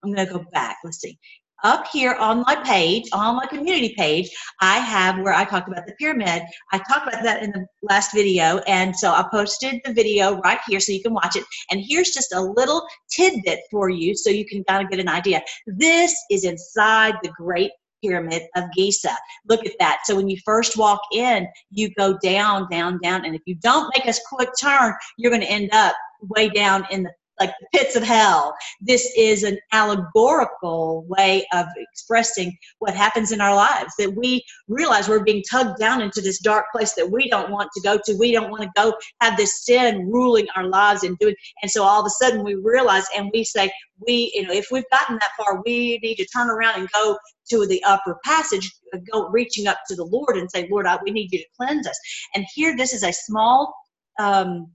[0.03, 0.77] I'm going to go back.
[0.83, 1.17] Let's see
[1.63, 4.29] up here on my page, on my community page,
[4.61, 6.43] I have where I talk about the pyramid.
[6.71, 10.59] I talked about that in the last video, and so I posted the video right
[10.67, 11.43] here so you can watch it.
[11.71, 15.09] And here's just a little tidbit for you so you can kind of get an
[15.09, 15.41] idea.
[15.65, 17.71] This is inside the Great
[18.03, 19.15] Pyramid of Giza.
[19.47, 19.99] Look at that.
[20.05, 23.91] So when you first walk in, you go down, down, down, and if you don't
[23.95, 27.77] make a quick turn, you're going to end up way down in the like the
[27.77, 28.55] pits of hell.
[28.81, 35.07] This is an allegorical way of expressing what happens in our lives that we realize
[35.07, 38.17] we're being tugged down into this dark place that we don't want to go to.
[38.17, 41.35] We don't want to go have this sin ruling our lives and doing.
[41.61, 43.71] And so all of a sudden we realize and we say,
[44.05, 47.17] we, you know, if we've gotten that far, we need to turn around and go
[47.49, 48.71] to the upper passage,
[49.11, 51.87] go reaching up to the Lord and say, Lord, I, we need you to cleanse
[51.87, 51.99] us.
[52.35, 53.73] And here, this is a small
[54.19, 54.71] um,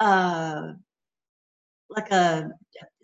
[0.00, 0.72] uh,
[1.90, 2.48] like a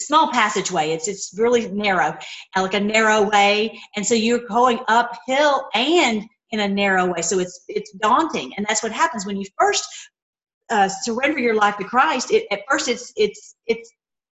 [0.01, 0.90] small passageway.
[0.90, 2.16] It's it's really narrow,
[2.57, 7.23] like a narrow way, and so you're going uphill and in a narrow way.
[7.23, 9.85] So it's it's daunting, and that's what happens when you first
[10.71, 12.31] uh, surrender your life to Christ.
[12.31, 13.90] It, at first, it's it's it's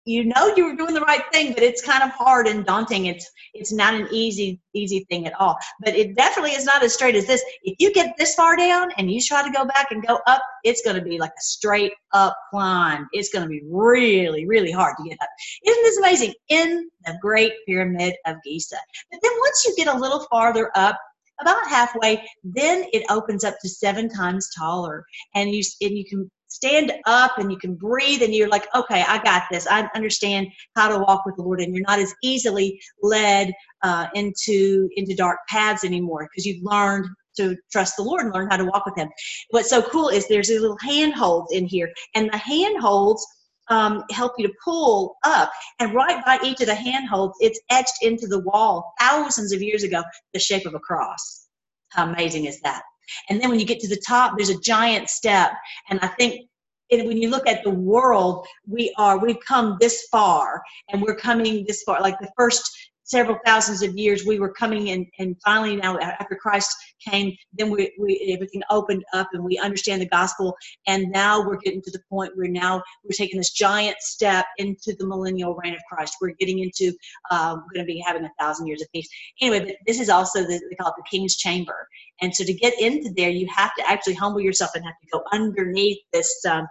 [0.07, 3.07] you know you were doing the right thing, but it's kind of hard and daunting.
[3.07, 5.57] It's it's not an easy easy thing at all.
[5.85, 7.45] But it definitely is not as straight as this.
[7.65, 10.43] If you get this far down and you try to go back and go up,
[10.63, 13.09] it's going to be like a straight up climb.
[13.13, 15.29] It's going to be really really hard to get up.
[15.67, 16.35] Isn't this amazing?
[16.49, 18.79] In the Great Pyramid of Giza.
[19.11, 20.99] But then once you get a little farther up,
[21.41, 26.31] about halfway, then it opens up to seven times taller, and you and you can
[26.57, 29.67] stand up and you can breathe and you're like, okay, I got this.
[29.71, 34.07] I understand how to walk with the Lord, and you're not as easily led uh,
[34.15, 38.57] into into dark paths anymore because you've learned to trust the Lord and learn how
[38.57, 39.09] to walk with Him.
[39.51, 43.25] What's so cool is there's a little handholds in here, and the handholds
[43.69, 45.51] um, help you to pull up.
[45.79, 49.83] And right by each of the handholds, it's etched into the wall thousands of years
[49.83, 51.49] ago, the shape of a cross.
[51.91, 52.83] How amazing is that?
[53.29, 55.53] And then when you get to the top, there's a giant step.
[55.91, 56.49] And I think
[56.91, 61.65] when you look at the world, we are, we've come this far and we're coming
[61.67, 62.01] this far.
[62.01, 62.71] Like the first
[63.07, 66.77] several thousands of years we were coming in and finally now after christ
[67.09, 70.55] came then we, we everything opened up and we understand the gospel.
[70.87, 74.95] And now we're getting to the point where now we're taking this giant step into
[74.99, 76.17] the millennial reign of christ.
[76.21, 76.93] We're getting into
[77.31, 79.09] we're going to be having a thousand years of peace.
[79.41, 81.89] Anyway but this is also the, they call it the king's chamber.
[82.21, 85.09] And so to get into there you have to actually humble yourself and have to
[85.13, 86.67] go underneath this um,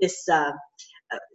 [0.00, 0.52] this uh,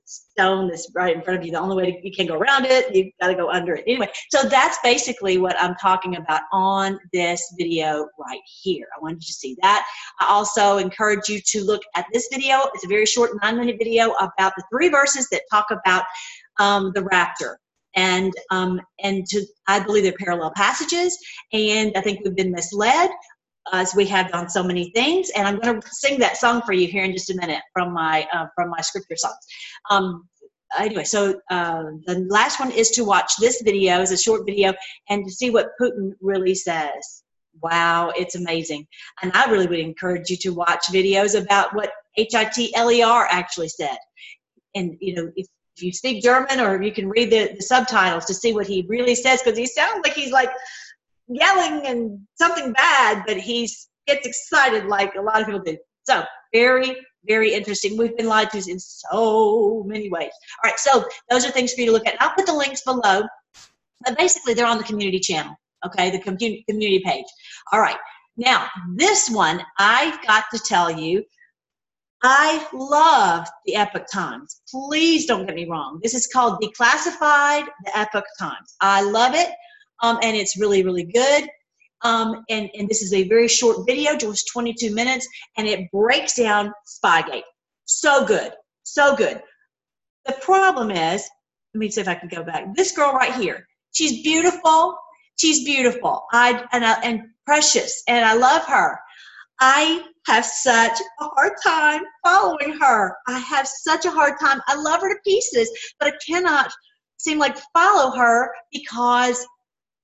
[0.10, 1.52] stone that's right in front of you.
[1.52, 3.84] The only way to, you can go around it, you've got to go under it.
[3.88, 8.88] Anyway, so that's basically what I'm talking about on this video right here.
[8.96, 9.86] I wanted you to see that.
[10.20, 12.70] I also encourage you to look at this video.
[12.74, 16.04] It's a very short nine minute video about the three verses that talk about
[16.60, 17.60] um, the rapture.
[17.96, 21.18] And um, and to I believe they're parallel passages,
[21.54, 23.10] and I think we've been misled
[23.74, 25.30] as we have done so many things.
[25.36, 27.94] And I'm going to sing that song for you here in just a minute from
[27.94, 29.38] my uh, from my scripture songs.
[29.90, 30.28] Um,
[30.78, 34.02] anyway, so uh, the last one is to watch this video.
[34.02, 34.74] It's a short video,
[35.10, 37.24] and to see what Putin really says.
[37.62, 38.88] Wow, it's amazing.
[39.22, 43.98] And I really would encourage you to watch videos about what HITLER actually said.
[44.76, 45.48] And you know, if
[45.80, 48.86] if you speak German or you can read the, the subtitles to see what he
[48.90, 50.50] really says, because he sounds like he's like
[51.30, 53.70] yelling and something bad, but he
[54.08, 55.78] gets excited like a lot of people do.
[56.04, 57.98] So very, very interesting.
[57.98, 60.32] We've been lied to in so many ways.
[60.64, 62.20] All right, so those are things for you to look at.
[62.20, 63.24] I'll put the links below.
[64.06, 67.26] But basically, they're on the community channel, okay, the community page.
[67.72, 67.98] All right,
[68.38, 71.24] now this one, I've got to tell you,
[72.24, 74.62] I love the Epoch Times.
[74.70, 76.00] Please don't get me wrong.
[76.02, 78.76] This is called Declassified the Epoch Times.
[78.82, 79.50] I love it
[80.02, 81.50] um, and it's really, really good.
[82.02, 86.36] Um, and, and this is a very short video, just 22 minutes, and it breaks
[86.36, 87.44] down Spygate.
[87.86, 89.42] So good, so good.
[90.26, 91.28] The problem is,
[91.74, 92.74] let me see if I can go back.
[92.76, 94.98] This girl right here, she's beautiful.
[95.38, 96.26] She's beautiful.
[96.32, 99.00] I and I, and precious, and I love her.
[99.60, 103.16] I have such a hard time following her.
[103.28, 104.62] I have such a hard time.
[104.68, 106.72] I love her to pieces, but I cannot
[107.18, 109.46] seem like follow her because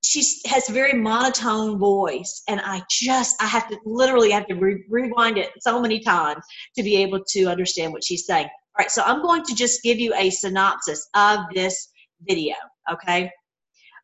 [0.06, 4.56] she has a very monotone voice and i just i have to literally have to
[4.56, 6.44] re- rewind it so many times
[6.76, 8.46] to be able to understand what she's saying.
[8.46, 11.90] All right so i'm going to just give you a synopsis of this
[12.22, 12.56] video
[12.92, 13.32] okay?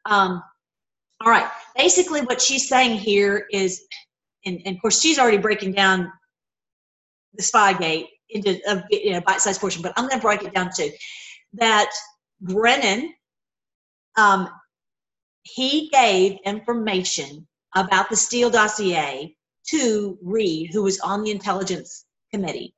[0.06, 0.42] Um,
[1.24, 3.84] all right basically what she's saying here is
[4.46, 6.12] and, and of course she's already breaking down
[7.36, 10.70] the spygate into a you know, bite-sized portion but i'm going to break it down
[10.76, 10.90] too.
[11.54, 11.92] That
[12.42, 13.14] brennan
[14.18, 14.50] um,
[15.44, 19.36] he gave information about the Steele dossier
[19.68, 22.74] to Reid, who was on the intelligence committee.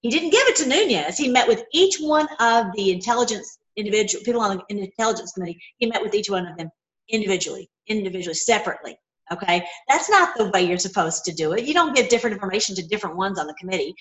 [0.00, 1.18] He didn't give it to Nunes.
[1.18, 5.60] He met with each one of the intelligence individual people on the intelligence committee.
[5.78, 6.70] He met with each one of them
[7.08, 8.98] individually, individually, separately.
[9.32, 11.64] Okay, that's not the way you're supposed to do it.
[11.64, 13.94] You don't give different information to different ones on the committee.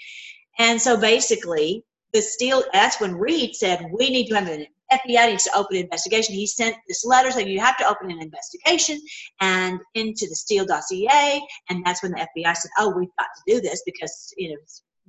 [0.58, 1.84] And so basically,
[2.14, 2.64] the Steele.
[2.74, 6.36] That's when Reid said we need to have an FBI needs to open an investigation.
[6.36, 9.00] He sent this letter saying you have to open an investigation
[9.42, 11.42] and into the Steele dossier.
[11.70, 14.58] And that's when the FBI said, oh, we've got to do this because, you know,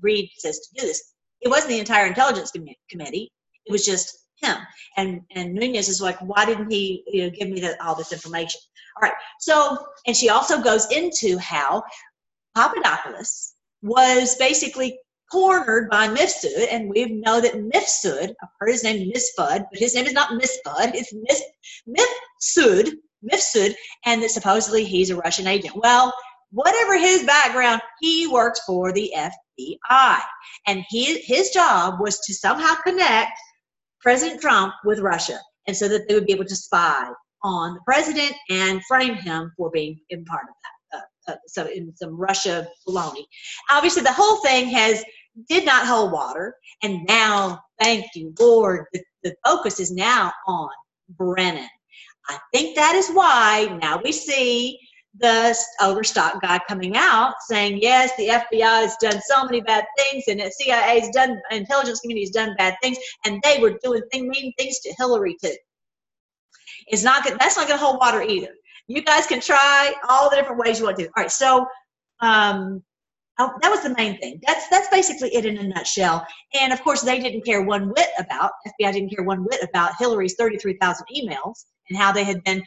[0.01, 1.13] Reid says to do this.
[1.41, 3.31] It wasn't the entire intelligence com- committee.
[3.67, 4.57] It was just him.
[4.97, 8.13] And and Nunes is like, why didn't he you know, give me the, all this
[8.13, 8.61] information?
[8.97, 9.17] All right.
[9.39, 11.83] So, and she also goes into how
[12.57, 14.99] Papadopoulos was basically
[15.31, 19.95] cornered by Mifsud, and we know that Mifsud, I've heard his name Misfud, but his
[19.95, 21.15] name is not Misfud, it's
[21.89, 22.93] Mifsud,
[23.25, 23.75] Mifsud,
[24.07, 25.77] and that supposedly he's a Russian agent.
[25.77, 26.13] Well,
[26.51, 30.21] whatever his background, he works for the FBI.
[30.67, 33.33] And he, his job was to somehow connect
[34.01, 37.11] President Trump with Russia, and so that they would be able to spy
[37.43, 40.99] on the president and frame him for being in part of that.
[40.99, 43.25] Uh, uh, so in some Russia baloney.
[43.71, 45.05] Obviously, the whole thing has
[45.49, 46.55] did not hold water.
[46.83, 50.71] And now, thank you, Lord, the, the focus is now on
[51.11, 51.69] Brennan.
[52.29, 54.79] I think that is why now we see
[55.19, 60.25] the Overstock guy coming out saying, yes, the FBI has done so many bad things
[60.29, 64.03] and the CIA has done, intelligence community has done bad things, and they were doing
[64.13, 65.55] thing, mean things to Hillary too.
[66.87, 67.39] It's not good.
[67.39, 68.55] That's not going to hold water either.
[68.87, 71.07] You guys can try all the different ways you want to.
[71.07, 71.67] All right, so
[72.21, 72.83] um,
[73.41, 74.39] Oh, that was the main thing.
[74.47, 76.27] That's that's basically it in a nutshell.
[76.53, 79.97] And of course, they didn't care one whit about FBI didn't care one whit about
[79.99, 82.63] Hillary's 33,000 emails and how they had been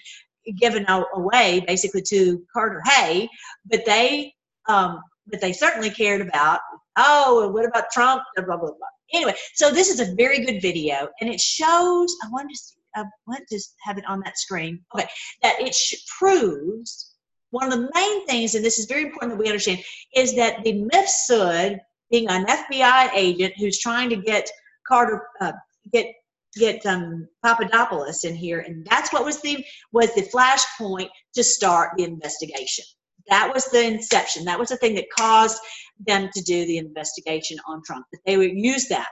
[0.57, 3.29] given away basically to Carter Hay.
[3.69, 4.33] But they
[4.67, 6.59] um, but they certainly cared about
[6.97, 8.23] oh, what about Trump?
[8.35, 8.69] Blah blah blah.
[8.69, 8.87] blah.
[9.13, 12.15] Anyway, so this is a very good video, and it shows.
[12.23, 14.79] I wanted to see, I want to have it on that screen.
[14.95, 15.07] Okay,
[15.43, 15.77] that it
[16.17, 17.12] proves
[17.53, 19.79] one of the main things, and this is very important that we understand,
[20.15, 21.79] is that the Mifsud,
[22.09, 24.49] being an FBI agent who's trying to get
[24.87, 25.53] Carter, uh,
[25.91, 26.07] get
[26.55, 31.91] get um, Papadopoulos in here, and that's what was the was the flashpoint to start
[31.95, 32.85] the investigation.
[33.29, 34.45] That was the inception.
[34.45, 35.59] That was the thing that caused
[36.07, 38.07] them to do the investigation on Trump.
[38.11, 39.09] That they would use that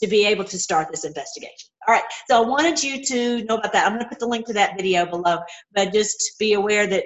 [0.00, 1.68] to be able to start this investigation.
[1.86, 3.84] All right, so I wanted you to know about that.
[3.86, 5.40] I'm going to put the link to that video below,
[5.74, 7.04] but just be aware that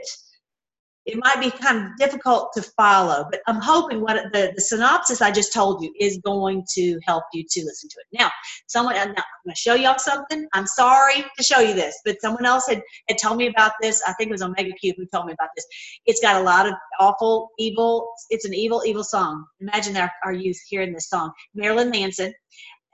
[1.06, 5.22] it might be kind of difficult to follow, but I'm hoping what the, the synopsis
[5.22, 8.18] I just told you is going to help you to listen to it.
[8.20, 8.30] Now,
[8.68, 9.16] someone, now, I'm going
[9.48, 10.46] to show y'all something.
[10.52, 14.02] I'm sorry to show you this, but someone else had, had told me about this.
[14.06, 15.66] I think it was Omega Cube who told me about this.
[16.04, 19.44] It's got a lot of awful, evil, it's an evil, evil song.
[19.60, 21.32] Imagine our, our youth hearing this song.
[21.54, 22.32] Marilyn Manson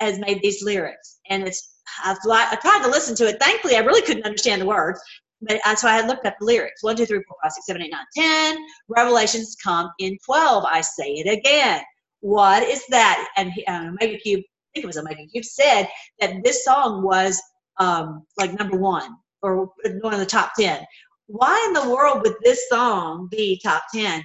[0.00, 3.40] has made these lyrics, and it's I've, I tried to listen to it.
[3.40, 5.00] Thankfully, I really couldn't understand the words,
[5.42, 6.82] but that's why I looked up the lyrics.
[6.82, 8.58] One, two, three, four, five, six, seven, eight, nine, ten.
[8.88, 10.64] Revelations come in twelve.
[10.64, 11.82] I say it again.
[12.20, 13.28] What is that?
[13.36, 15.88] And uh, Omega Cube, I think it was Omega Cube, said
[16.20, 17.40] that this song was
[17.78, 19.70] um, like number one or
[20.00, 20.84] one of the top ten.
[21.26, 24.24] Why in the world would this song be top ten?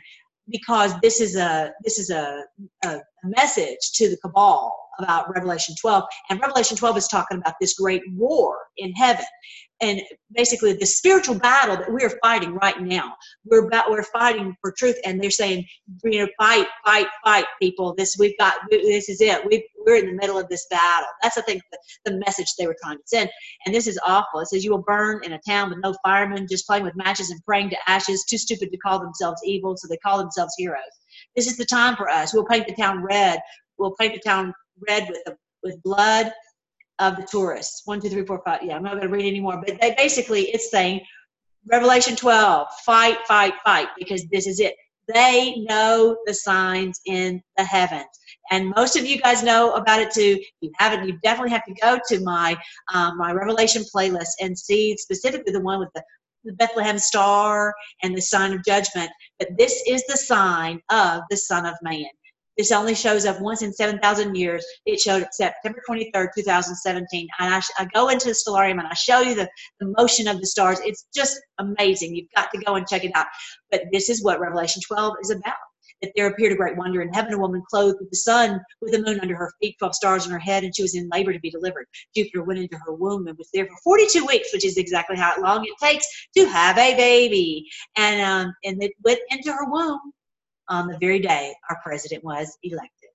[0.49, 2.43] Because this is a this is a,
[2.85, 6.03] a message to the cabal about Revelation 12.
[6.29, 9.25] And Revelation 12 is talking about this great war in heaven.
[9.81, 9.99] And
[10.35, 13.15] basically, the spiritual battle that we are fighting right now,
[13.45, 15.65] we're about we're fighting for truth, and they're saying,
[16.03, 17.95] you know, fight, fight, fight, people.
[17.97, 18.53] This we've got.
[18.69, 19.43] This is it.
[19.45, 21.07] we we're in the middle of this battle.
[21.23, 23.29] That's I think the, the message they were trying to send.
[23.65, 24.41] And this is awful.
[24.41, 27.31] It says you will burn in a town with no firemen, just playing with matches
[27.31, 30.77] and praying to ashes, too stupid to call themselves evil, so they call themselves heroes.
[31.35, 32.33] This is the time for us.
[32.33, 33.39] We'll paint the town red.
[33.79, 34.53] We'll paint the town
[34.87, 36.31] red with with blood
[37.01, 37.81] of the tourists.
[37.85, 38.61] One, two, three, four, five.
[38.63, 39.61] Yeah, I'm not going to read anymore.
[39.65, 41.01] But they basically it's saying
[41.69, 44.75] Revelation 12, fight, fight, fight, because this is it.
[45.13, 48.07] They know the signs in the heavens.
[48.51, 50.37] And most of you guys know about it too.
[50.39, 52.55] If you haven't, you definitely have to go to my
[52.93, 56.03] um, my Revelation playlist and see specifically the one with the,
[56.45, 57.73] the Bethlehem star
[58.03, 59.09] and the sign of judgment.
[59.39, 62.05] But this is the sign of the Son of Man.
[62.57, 64.65] This only shows up once in 7,000 years.
[64.85, 67.27] It showed up September 23rd, 2017.
[67.39, 69.49] And I, I go into the stellarium and I show you the,
[69.79, 70.79] the motion of the stars.
[70.83, 72.15] It's just amazing.
[72.15, 73.27] You've got to go and check it out.
[73.69, 75.55] But this is what Revelation 12 is about.
[76.01, 78.91] That there appeared a great wonder in heaven, a woman clothed with the sun, with
[78.91, 81.31] the moon under her feet, 12 stars on her head, and she was in labor
[81.31, 81.85] to be delivered.
[82.15, 85.39] Jupiter went into her womb and was there for 42 weeks, which is exactly how
[85.39, 87.67] long it takes to have a baby.
[87.97, 89.99] And, um, and it went into her womb
[90.71, 93.09] on the very day our president was elected.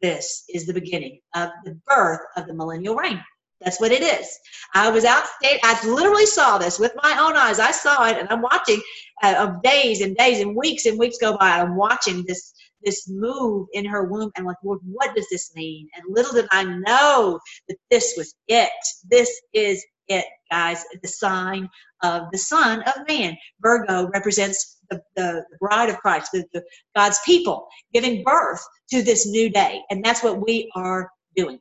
[0.00, 3.20] This is the beginning of the birth of the millennial reign.
[3.60, 4.28] That's what it is.
[4.74, 5.60] I was out state.
[5.62, 7.58] I literally saw this with my own eyes.
[7.58, 8.80] I saw it, and I'm watching
[9.22, 11.58] uh, of days and days and weeks and weeks go by.
[11.58, 15.88] I'm watching this this move in her womb, and like, Lord, what does this mean?
[15.96, 18.68] And little did I know that this was it.
[19.08, 20.84] This is it, guys.
[21.02, 21.68] The sign
[22.02, 23.36] of the Son of Man.
[23.60, 26.62] Virgo represents the, the, bride of Christ, the, the,
[26.94, 29.80] God's people, giving birth to this new day.
[29.90, 31.58] And that's what we are doing.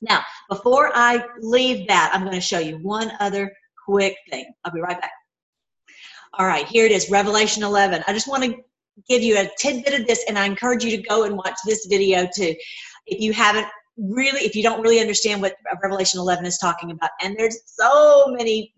[0.00, 3.52] Now, before I leave that, I'm going to show you one other
[3.84, 4.46] quick thing.
[4.64, 5.12] I'll be right back.
[6.34, 8.02] All right, here it is, Revelation 11.
[8.06, 8.56] I just want to
[9.08, 11.86] give you a tidbit of this, and I encourage you to go and watch this
[11.86, 12.54] video too.
[13.06, 13.66] If you haven't
[13.96, 18.26] really if you don't really understand what revelation 11 is talking about and there's so
[18.36, 18.74] many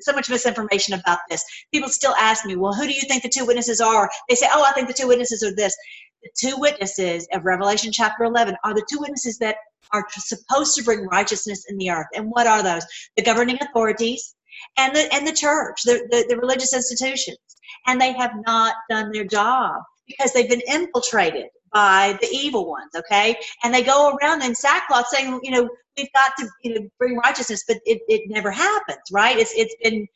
[0.00, 3.28] so much misinformation about this people still ask me well who do you think the
[3.28, 4.10] two witnesses are?
[4.28, 5.76] They say oh i think the two witnesses are this.
[6.22, 9.56] The two witnesses of revelation chapter 11 are the two witnesses that
[9.92, 12.08] are supposed to bring righteousness in the earth.
[12.14, 12.84] And what are those?
[13.16, 14.34] The governing authorities
[14.76, 17.38] and the and the church the, the, the religious institutions.
[17.86, 21.46] And they have not done their job because they've been infiltrated
[21.76, 23.36] by the evil ones, okay?
[23.62, 25.68] And they go around in sackcloth saying, you know,
[25.98, 29.36] we've got to, you know, bring righteousness, but it, it never happens, right?
[29.36, 30.06] It's it's been,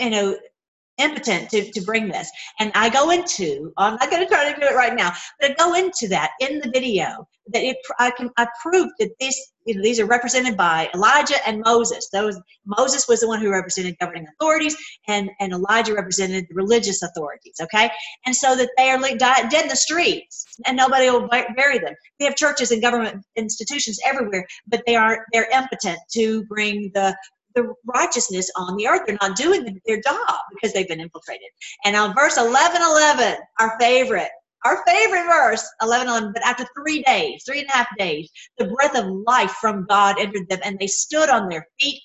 [0.00, 0.36] you know,
[1.00, 2.30] impotent to, to bring this.
[2.58, 5.12] And I go into, oh, I'm not going to try to do it right now,
[5.40, 9.10] but I go into that in the video that it, I can, I proved that
[9.18, 9.36] this,
[9.66, 12.08] you know, these are represented by Elijah and Moses.
[12.12, 14.76] Those, Moses was the one who represented governing authorities
[15.08, 17.54] and, and Elijah represented the religious authorities.
[17.60, 17.90] Okay.
[18.24, 21.94] And so that they are dead in the streets and nobody will bury them.
[22.18, 27.16] We have churches and government institutions everywhere, but they are, they're impotent to bring the
[27.54, 29.02] the righteousness on the earth.
[29.06, 31.48] They're not doing their job because they've been infiltrated.
[31.84, 34.30] And on verse 11 11, our favorite,
[34.64, 38.66] our favorite verse, 11 11, but after three days, three and a half days, the
[38.66, 42.00] breath of life from God entered them, and they stood on their feet,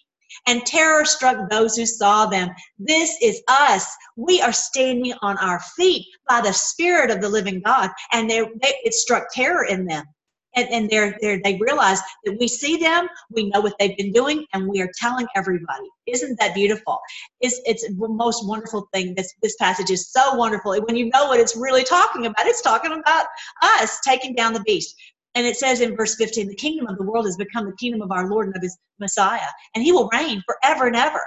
[0.47, 2.49] and terror struck those who saw them.
[2.79, 3.85] This is us.
[4.15, 8.41] We are standing on our feet by the Spirit of the living God, and they,
[8.41, 10.05] they, it struck terror in them
[10.55, 14.11] and, and they're, they're they realize that we see them we know what they've been
[14.11, 15.87] doing and we are telling everybody.
[16.07, 16.99] Isn't that beautiful?
[17.41, 19.13] It's it's the most wonderful thing.
[19.15, 20.75] This this passage is so wonderful.
[20.85, 23.25] When you know what it's really talking about it's talking about
[23.61, 24.95] us taking down the beast.
[25.35, 28.01] And it says in verse 15 the kingdom of the world has become the kingdom
[28.01, 31.19] of our lord and of his messiah and he will reign forever and ever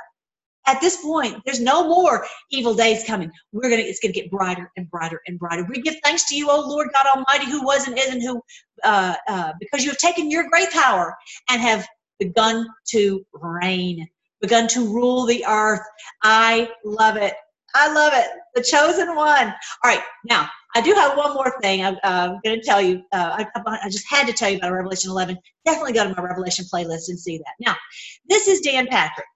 [0.68, 3.30] at this point, there's no more evil days coming.
[3.52, 5.66] We're gonna, it's gonna get brighter and brighter and brighter.
[5.68, 8.42] We give thanks to you, O Lord God Almighty, who was and is and who,
[8.84, 11.16] uh, uh, because you have taken your great power
[11.48, 11.86] and have
[12.18, 14.06] begun to reign,
[14.42, 15.80] begun to rule the earth.
[16.22, 17.32] I love it.
[17.74, 18.26] I love it.
[18.54, 19.46] The chosen one.
[19.84, 23.02] All right, now I do have one more thing I'm, uh, going to tell you.
[23.12, 25.38] Uh, I, I, just had to tell you about Revelation 11.
[25.64, 27.54] Definitely go to my Revelation playlist and see that.
[27.58, 27.76] Now,
[28.28, 29.26] this is Dan Patrick.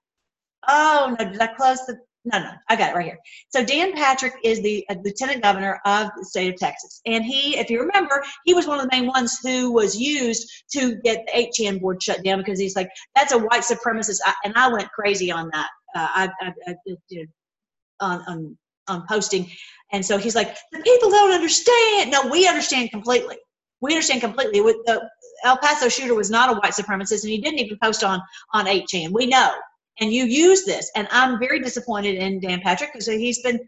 [0.67, 1.97] Oh no, did I close the?
[2.25, 3.19] No, no, I got it right here.
[3.49, 7.57] So Dan Patrick is the uh, lieutenant governor of the state of Texas, and he,
[7.57, 11.25] if you remember, he was one of the main ones who was used to get
[11.25, 14.71] the 8chan board shut down because he's like, that's a white supremacist, I, and I
[14.71, 15.69] went crazy on that.
[15.93, 17.25] Uh, I, I, I know,
[17.99, 18.57] on, on
[18.87, 19.49] on posting,
[19.91, 22.11] and so he's like, the people don't understand.
[22.11, 23.37] No, we understand completely.
[23.81, 24.61] We understand completely.
[24.61, 25.09] With the
[25.43, 28.21] El Paso shooter was not a white supremacist, and he didn't even post on
[28.53, 29.11] on 8chan.
[29.11, 29.53] We know
[29.99, 30.91] and you use this.
[30.95, 33.59] And I'm very disappointed in Dan Patrick because he's been,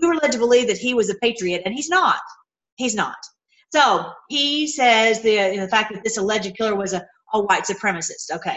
[0.00, 2.20] we were led to believe that he was a patriot, and he's not.
[2.76, 3.16] He's not.
[3.72, 8.30] So he says the, the fact that this alleged killer was a, a white supremacist.
[8.32, 8.56] Okay.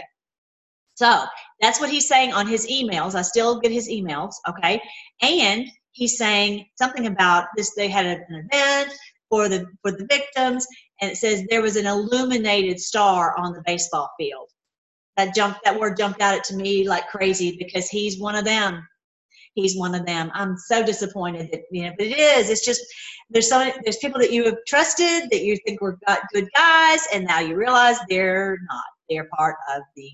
[0.96, 1.24] So
[1.60, 3.14] that's what he's saying on his emails.
[3.14, 4.34] I still get his emails.
[4.48, 4.80] Okay.
[5.22, 7.74] And he's saying something about this.
[7.74, 8.92] They had an event
[9.28, 10.66] for the for the victims,
[11.00, 14.48] and it says there was an illuminated star on the baseball field
[15.16, 18.44] that jumped that word jumped out at to me like crazy because he's one of
[18.44, 18.86] them.
[19.54, 20.30] He's one of them.
[20.34, 22.50] I'm so disappointed that you know but it is.
[22.50, 22.82] It's just
[23.30, 25.98] there's so there's people that you have trusted that you think were
[26.32, 28.84] good guys and now you realize they're not.
[29.08, 30.10] They're part of the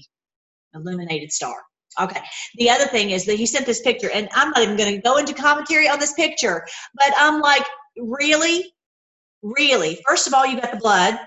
[0.74, 1.54] illuminated star.
[2.00, 2.20] Okay.
[2.56, 5.02] The other thing is that he sent this picture and i'm not even going to
[5.02, 7.64] go into commentary on this picture but i'm like
[7.96, 8.72] really?
[9.42, 10.00] Really?
[10.06, 11.18] First of all you got the blood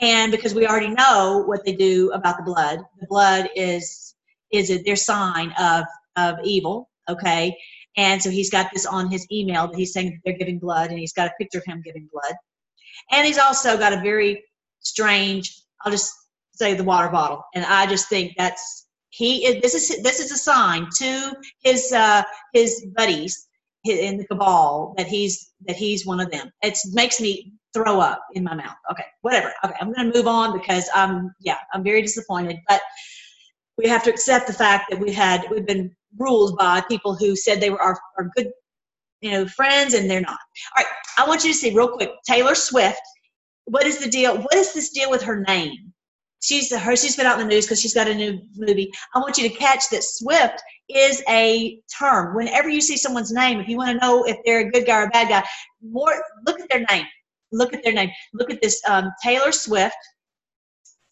[0.00, 4.14] and because we already know what they do about the blood the blood is
[4.52, 5.84] is their sign of
[6.16, 7.56] of evil okay?
[7.96, 10.98] And so he's got this on his email that he's saying they're giving blood and
[10.98, 12.34] he's got a picture of him giving blood.
[13.10, 14.44] And he's also got a very
[14.82, 16.10] strange i'll just
[16.52, 17.42] say the water bottle.
[17.54, 21.92] And i just think that's he is this is this is a sign to his
[21.92, 22.22] uh
[22.54, 23.48] his buddies
[23.84, 26.50] in the cabal that he's that he's one of them.
[26.62, 28.76] It makes me throw up in my mouth.
[28.90, 29.52] Okay, whatever.
[29.64, 32.58] Okay, I'm going to move on because I'm yeah, I'm very disappointed.
[32.68, 32.80] But
[33.78, 37.36] we have to accept the fact that we had we've been ruled by people who
[37.36, 38.50] said they were our, our good,
[39.20, 40.38] you know, friends, and they're not.
[40.76, 43.00] All right, I want you to see real quick Taylor Swift.
[43.66, 44.36] What is the deal?
[44.36, 45.92] What is this deal with her name?
[46.42, 46.96] She's the her.
[46.96, 48.90] She's been out in the news because she's got a new movie.
[49.14, 52.34] I want you to catch that Swift is a term.
[52.34, 55.02] Whenever you see someone's name, if you want to know if they're a good guy
[55.02, 55.46] or a bad guy,
[55.82, 56.12] more
[56.46, 57.06] look at their name
[57.52, 58.10] look at their name.
[58.32, 59.96] Look at this um, Taylor Swift.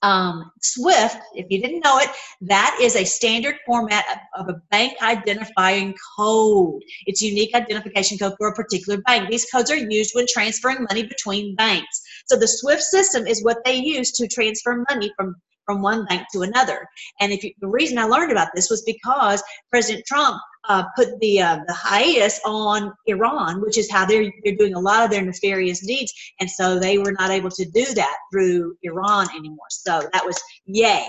[0.03, 2.09] Um, Swift, if you didn't know it,
[2.43, 4.05] that is a standard format
[4.37, 6.81] of, of a bank identifying code.
[7.07, 9.29] It's unique identification code for a particular bank.
[9.29, 12.01] These codes are used when transferring money between banks.
[12.29, 15.37] So the SWIFT system is what they use to transfer money from
[15.69, 16.89] from one bank to another.
[17.21, 21.09] And if you, the reason I learned about this was because President Trump uh, put
[21.21, 25.11] the uh, the hiatus on Iran, which is how they're they're doing a lot of
[25.11, 29.69] their nefarious deeds, and so they were not able to do that through Iran anymore.
[29.69, 31.07] So that was yay,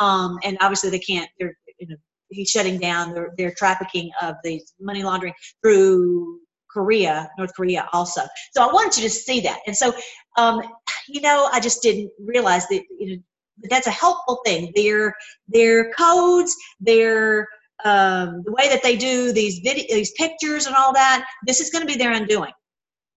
[0.00, 1.30] um, and obviously they can't.
[1.38, 1.96] They're you know
[2.30, 6.39] he's shutting down their, their trafficking of the money laundering through
[6.72, 8.22] Korea, North Korea also.
[8.52, 9.92] So I wanted you to see that, and so
[10.36, 10.62] um,
[11.08, 13.22] you know I just didn't realize that you know
[13.68, 14.72] that's a helpful thing.
[14.74, 15.14] Their
[15.48, 17.48] their codes, their
[17.84, 21.70] um, the way that they do these video, these pictures and all that, this is
[21.70, 22.52] going to be their undoing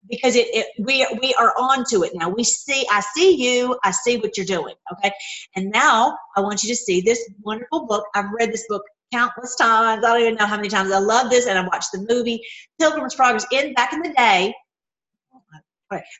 [0.08, 2.28] because it, it we we are on to it now.
[2.28, 5.12] We see, I see you, I see what you're doing, okay.
[5.56, 8.04] And now I want you to see this wonderful book.
[8.14, 8.82] I've read this book
[9.12, 10.04] countless times.
[10.04, 10.92] I don't even know how many times.
[10.92, 12.40] I love this, and I watched the movie
[12.80, 13.46] Pilgrim's Progress.
[13.52, 14.54] In back in the day,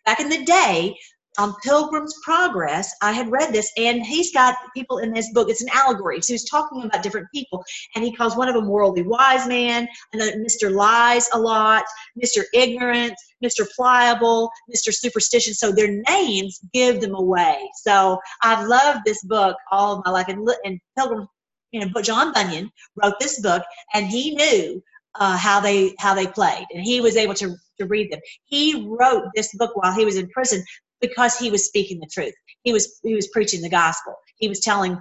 [0.05, 0.97] back in the day,
[1.39, 5.49] on Pilgrim's Progress, I had read this, and he's got people in this book.
[5.49, 6.21] It's an allegory.
[6.21, 7.65] So he's talking about different people,
[7.95, 10.71] and he calls one of them worldly wise man, another Mr.
[10.71, 11.85] Lies a lot,
[12.23, 12.43] Mr.
[12.53, 13.67] Ignorant, Mr.
[13.75, 14.93] Pliable, Mr.
[14.93, 15.55] Superstition.
[15.55, 17.59] So their names give them away.
[17.83, 20.29] So I've loved this book all of my life.
[20.29, 21.27] And, and Pilgrim,
[21.73, 22.71] you know, but John Bunyan
[23.03, 23.63] wrote this book,
[23.95, 24.83] and he knew
[25.17, 28.21] uh, how they how they played, and he was able to to read them.
[28.45, 30.65] He wrote this book while he was in prison
[31.01, 32.35] because he was speaking the truth.
[32.63, 34.15] He was he was preaching the gospel.
[34.37, 34.99] He was telling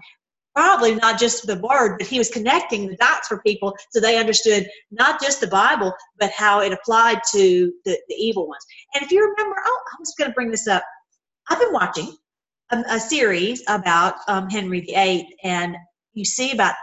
[0.53, 4.17] probably not just the word, but he was connecting the dots for people so they
[4.17, 8.65] understood not just the Bible, but how it applied to the, the evil ones.
[8.93, 10.83] And if you remember, oh, I was going to bring this up.
[11.49, 12.17] I've been watching
[12.71, 15.75] a, a series about um, Henry VIII, and
[16.13, 16.75] you see about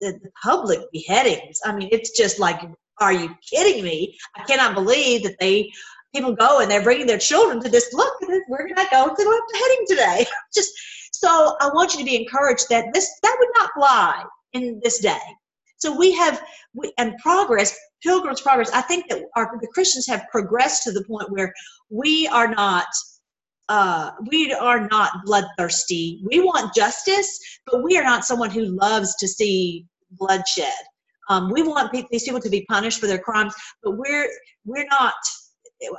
[0.00, 1.60] the, the public beheadings.
[1.64, 2.60] I mean, it's just like,
[3.00, 4.18] are you kidding me?
[4.36, 5.70] I cannot believe that they
[6.14, 7.92] people go and they're bringing their children to this.
[7.92, 8.14] Look,
[8.48, 10.26] we're going to go to the beheading today.
[10.54, 10.70] just
[11.12, 14.98] so I want you to be encouraged that this that would not fly in this
[14.98, 15.18] day.
[15.76, 16.42] So we have
[16.74, 18.70] we, and progress, Pilgrim's Progress.
[18.72, 21.52] I think that our the Christians have progressed to the point where
[21.90, 22.86] we are not
[23.70, 26.20] uh, we are not bloodthirsty.
[26.24, 30.72] We want justice, but we are not someone who loves to see bloodshed.
[31.28, 33.54] Um, we want these people to be punished for their crimes,
[33.84, 34.28] but we're
[34.64, 35.14] we're not.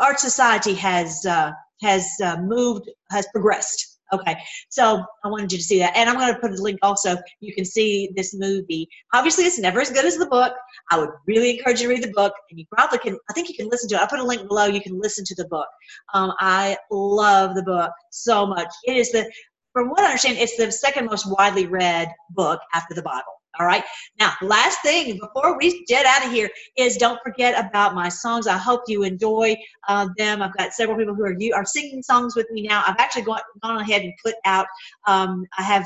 [0.02, 1.52] Our society has uh,
[1.82, 4.36] has uh, moved, has progressed Okay,
[4.70, 5.96] so I wanted you to see that.
[5.96, 7.16] And I'm going to put a link also.
[7.40, 8.90] You can see this movie.
[9.14, 10.54] Obviously, it's never as good as the book.
[10.92, 12.34] I would really encourage you to read the book.
[12.50, 14.02] And you probably can, I think you can listen to it.
[14.02, 14.66] I put a link below.
[14.66, 15.68] You can listen to the book.
[16.14, 18.68] Um, I love the book so much.
[18.84, 19.32] It is the,
[19.74, 23.41] from what I understand, it's the second most widely read book after the Bible.
[23.60, 23.84] All right.
[24.20, 28.48] Now, last thing before we get out of here is don't forget about my songs.
[28.48, 29.58] I hope you enjoy
[29.90, 30.42] uh, them.
[30.42, 32.84] I've got several people who are you are singing songs with me now.
[32.88, 34.68] I've actually gone, gone ahead and put out.
[35.06, 35.86] Um, I have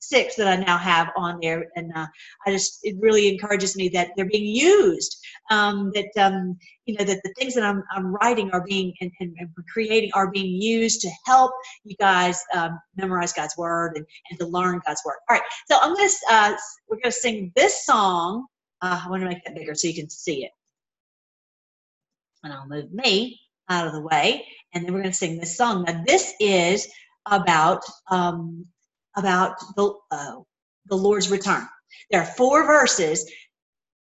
[0.00, 2.06] six that I now have on there, and uh,
[2.46, 5.18] I just it really encourages me that they're being used.
[5.50, 9.10] Um, that um, you know that the things that I'm, I'm writing are being and,
[9.20, 11.52] and, and creating are being used to help
[11.84, 15.16] you guys um, memorize God's word and, and to learn God's word.
[15.28, 16.56] All right, so I'm gonna uh,
[16.88, 18.46] we're gonna sing this song.
[18.82, 20.50] Uh, I want to make that bigger so you can see it,
[22.42, 23.38] and I'll move me
[23.68, 25.84] out of the way, and then we're gonna sing this song.
[25.84, 26.88] Now this is
[27.26, 28.66] about um,
[29.16, 30.36] about the, uh,
[30.86, 31.66] the Lord's return.
[32.10, 33.30] There are four verses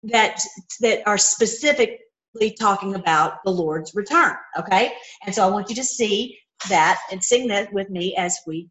[0.04, 0.40] that
[0.80, 4.34] that are specifically talking about the Lord's return.
[4.58, 4.92] Okay,
[5.24, 6.38] and so I want you to see
[6.68, 8.68] that and sing that with me as we.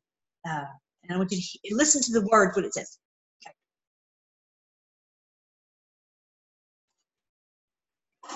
[0.48, 0.66] Uh,
[1.04, 2.98] and I want you to listen to the words what it says.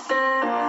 [0.10, 0.69] Okay.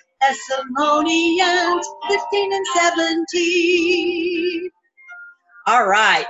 [0.21, 4.69] Thessalonians 15 and 17.
[5.67, 6.25] All right.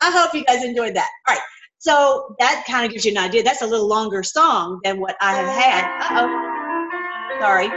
[0.00, 1.08] I hope you guys enjoyed that.
[1.28, 1.42] All right.
[1.78, 3.42] So that kind of gives you an idea.
[3.42, 5.84] That's a little longer song than what I have had.
[6.02, 7.38] Uh-oh.
[7.40, 7.68] Sorry.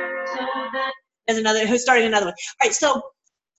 [1.27, 2.35] There's another, who's starting another one.
[2.61, 2.73] All right.
[2.73, 3.01] So,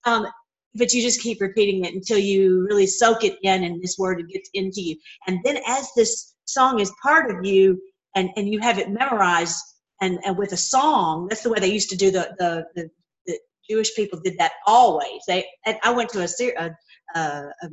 [0.05, 0.27] um,
[0.75, 4.23] but you just keep repeating it until you really soak it in and this word
[4.33, 4.97] gets into you.
[5.27, 7.81] And then as this song is part of you
[8.15, 9.57] and, and you have it memorized,
[10.01, 11.29] and, and with a song.
[11.29, 12.91] That's the way they used to do the, the, the,
[13.27, 13.39] the
[13.69, 15.23] Jewish people did that always.
[15.27, 16.71] They and I went to a,
[17.15, 17.21] a,
[17.63, 17.69] a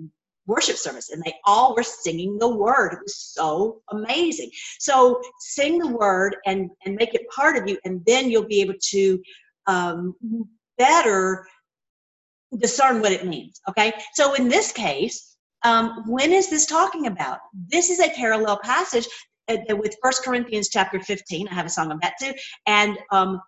[0.45, 2.93] worship service and they all were singing the word.
[2.93, 4.51] It was so amazing.
[4.79, 8.61] So sing the word and and make it part of you, and then you'll be
[8.61, 9.21] able to
[9.67, 10.15] um,
[10.77, 11.47] better
[12.57, 13.61] discern what it means.
[13.69, 13.93] Okay.
[14.13, 15.29] So in this case.
[15.65, 17.39] Um, when is this talking about?
[17.53, 19.07] This is a parallel passage
[19.49, 21.47] with First Corinthians chapter 15.
[21.47, 22.33] I have a song on that too.
[22.67, 23.41] And um,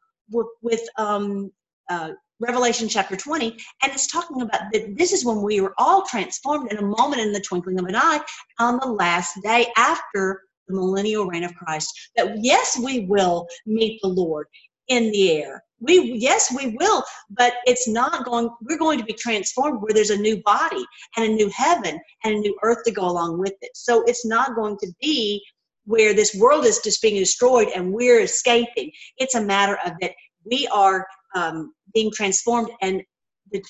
[0.61, 1.51] with, um,
[1.89, 6.01] uh, Revelation chapter 20, and it's talking about that this is when we are all
[6.01, 8.19] transformed in a moment in the twinkling of an eye
[8.59, 11.93] on the last day after the millennial reign of Christ.
[12.17, 14.47] That yes, we will meet the Lord
[14.89, 15.63] in the air.
[15.79, 18.49] We yes, we will, but it's not going.
[18.61, 20.85] We're going to be transformed where there's a new body
[21.15, 23.71] and a new heaven and a new earth to go along with it.
[23.75, 25.41] So it's not going to be
[25.85, 28.91] where this world is just being destroyed and we're escaping.
[29.17, 30.11] It's a matter of that
[30.43, 33.01] we are um, being transformed and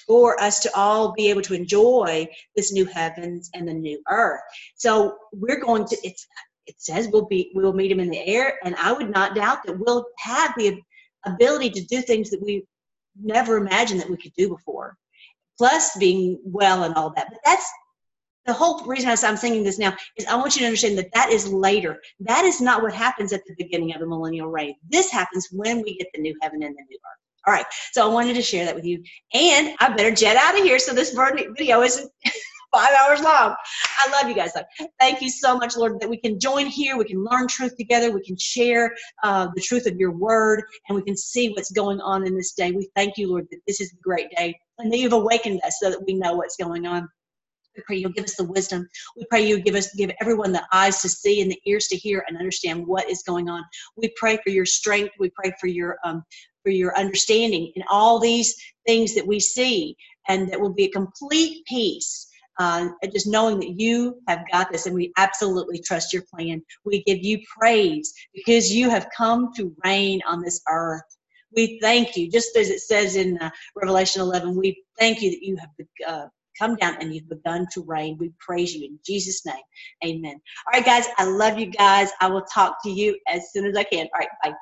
[0.08, 4.42] for us to all be able to enjoy this new heavens and the new earth.
[4.76, 6.26] So we're going to, it's,
[6.66, 8.58] it says we'll be, we'll meet him in the air.
[8.64, 10.80] And I would not doubt that we'll have the
[11.26, 12.64] ability to do things that we
[13.22, 14.98] never imagined that we could do before.
[15.58, 17.28] Plus being well and all that.
[17.30, 17.70] But that's
[18.46, 21.30] the whole reason I'm singing this now is I want you to understand that that
[21.32, 22.00] is later.
[22.20, 24.76] That is not what happens at the beginning of the millennial reign.
[24.90, 27.20] This happens when we get the new heaven and the new earth.
[27.48, 29.04] All right, so I wanted to share that with you.
[29.34, 31.16] And I better jet out of here so this
[31.56, 32.12] video isn't
[32.74, 33.56] five hours long.
[34.00, 34.52] I love you guys.
[35.00, 36.98] Thank you so much, Lord, that we can join here.
[36.98, 38.12] We can learn truth together.
[38.12, 42.02] We can share uh, the truth of your word, and we can see what's going
[42.02, 42.72] on in this day.
[42.72, 45.78] We thank you, Lord, that this is a great day and that you've awakened us
[45.80, 47.08] so that we know what's going on.
[47.76, 48.88] We pray you'll give us the wisdom.
[49.18, 51.98] We pray you give us give everyone the eyes to see and the ears to
[51.98, 53.64] hear and understand what is going on.
[53.96, 55.14] We pray for your strength.
[55.20, 56.24] We pray for your um,
[56.64, 58.56] for your understanding in all these
[58.88, 59.96] things that we see,
[60.28, 62.28] and that will be a complete peace.
[62.58, 66.64] Uh, just knowing that you have got this and we absolutely trust your plan.
[66.86, 71.04] We give you praise because you have come to reign on this earth.
[71.54, 75.46] We thank you, just as it says in uh, Revelation 11, we thank you that
[75.46, 75.70] you have
[76.08, 76.28] uh,
[76.60, 78.18] come down and you've begun to reign.
[78.20, 79.56] We praise you in Jesus' name.
[80.06, 80.36] Amen.
[80.36, 82.10] All right, guys, I love you guys.
[82.22, 84.08] I will talk to you as soon as I can.
[84.14, 84.54] All right, bye.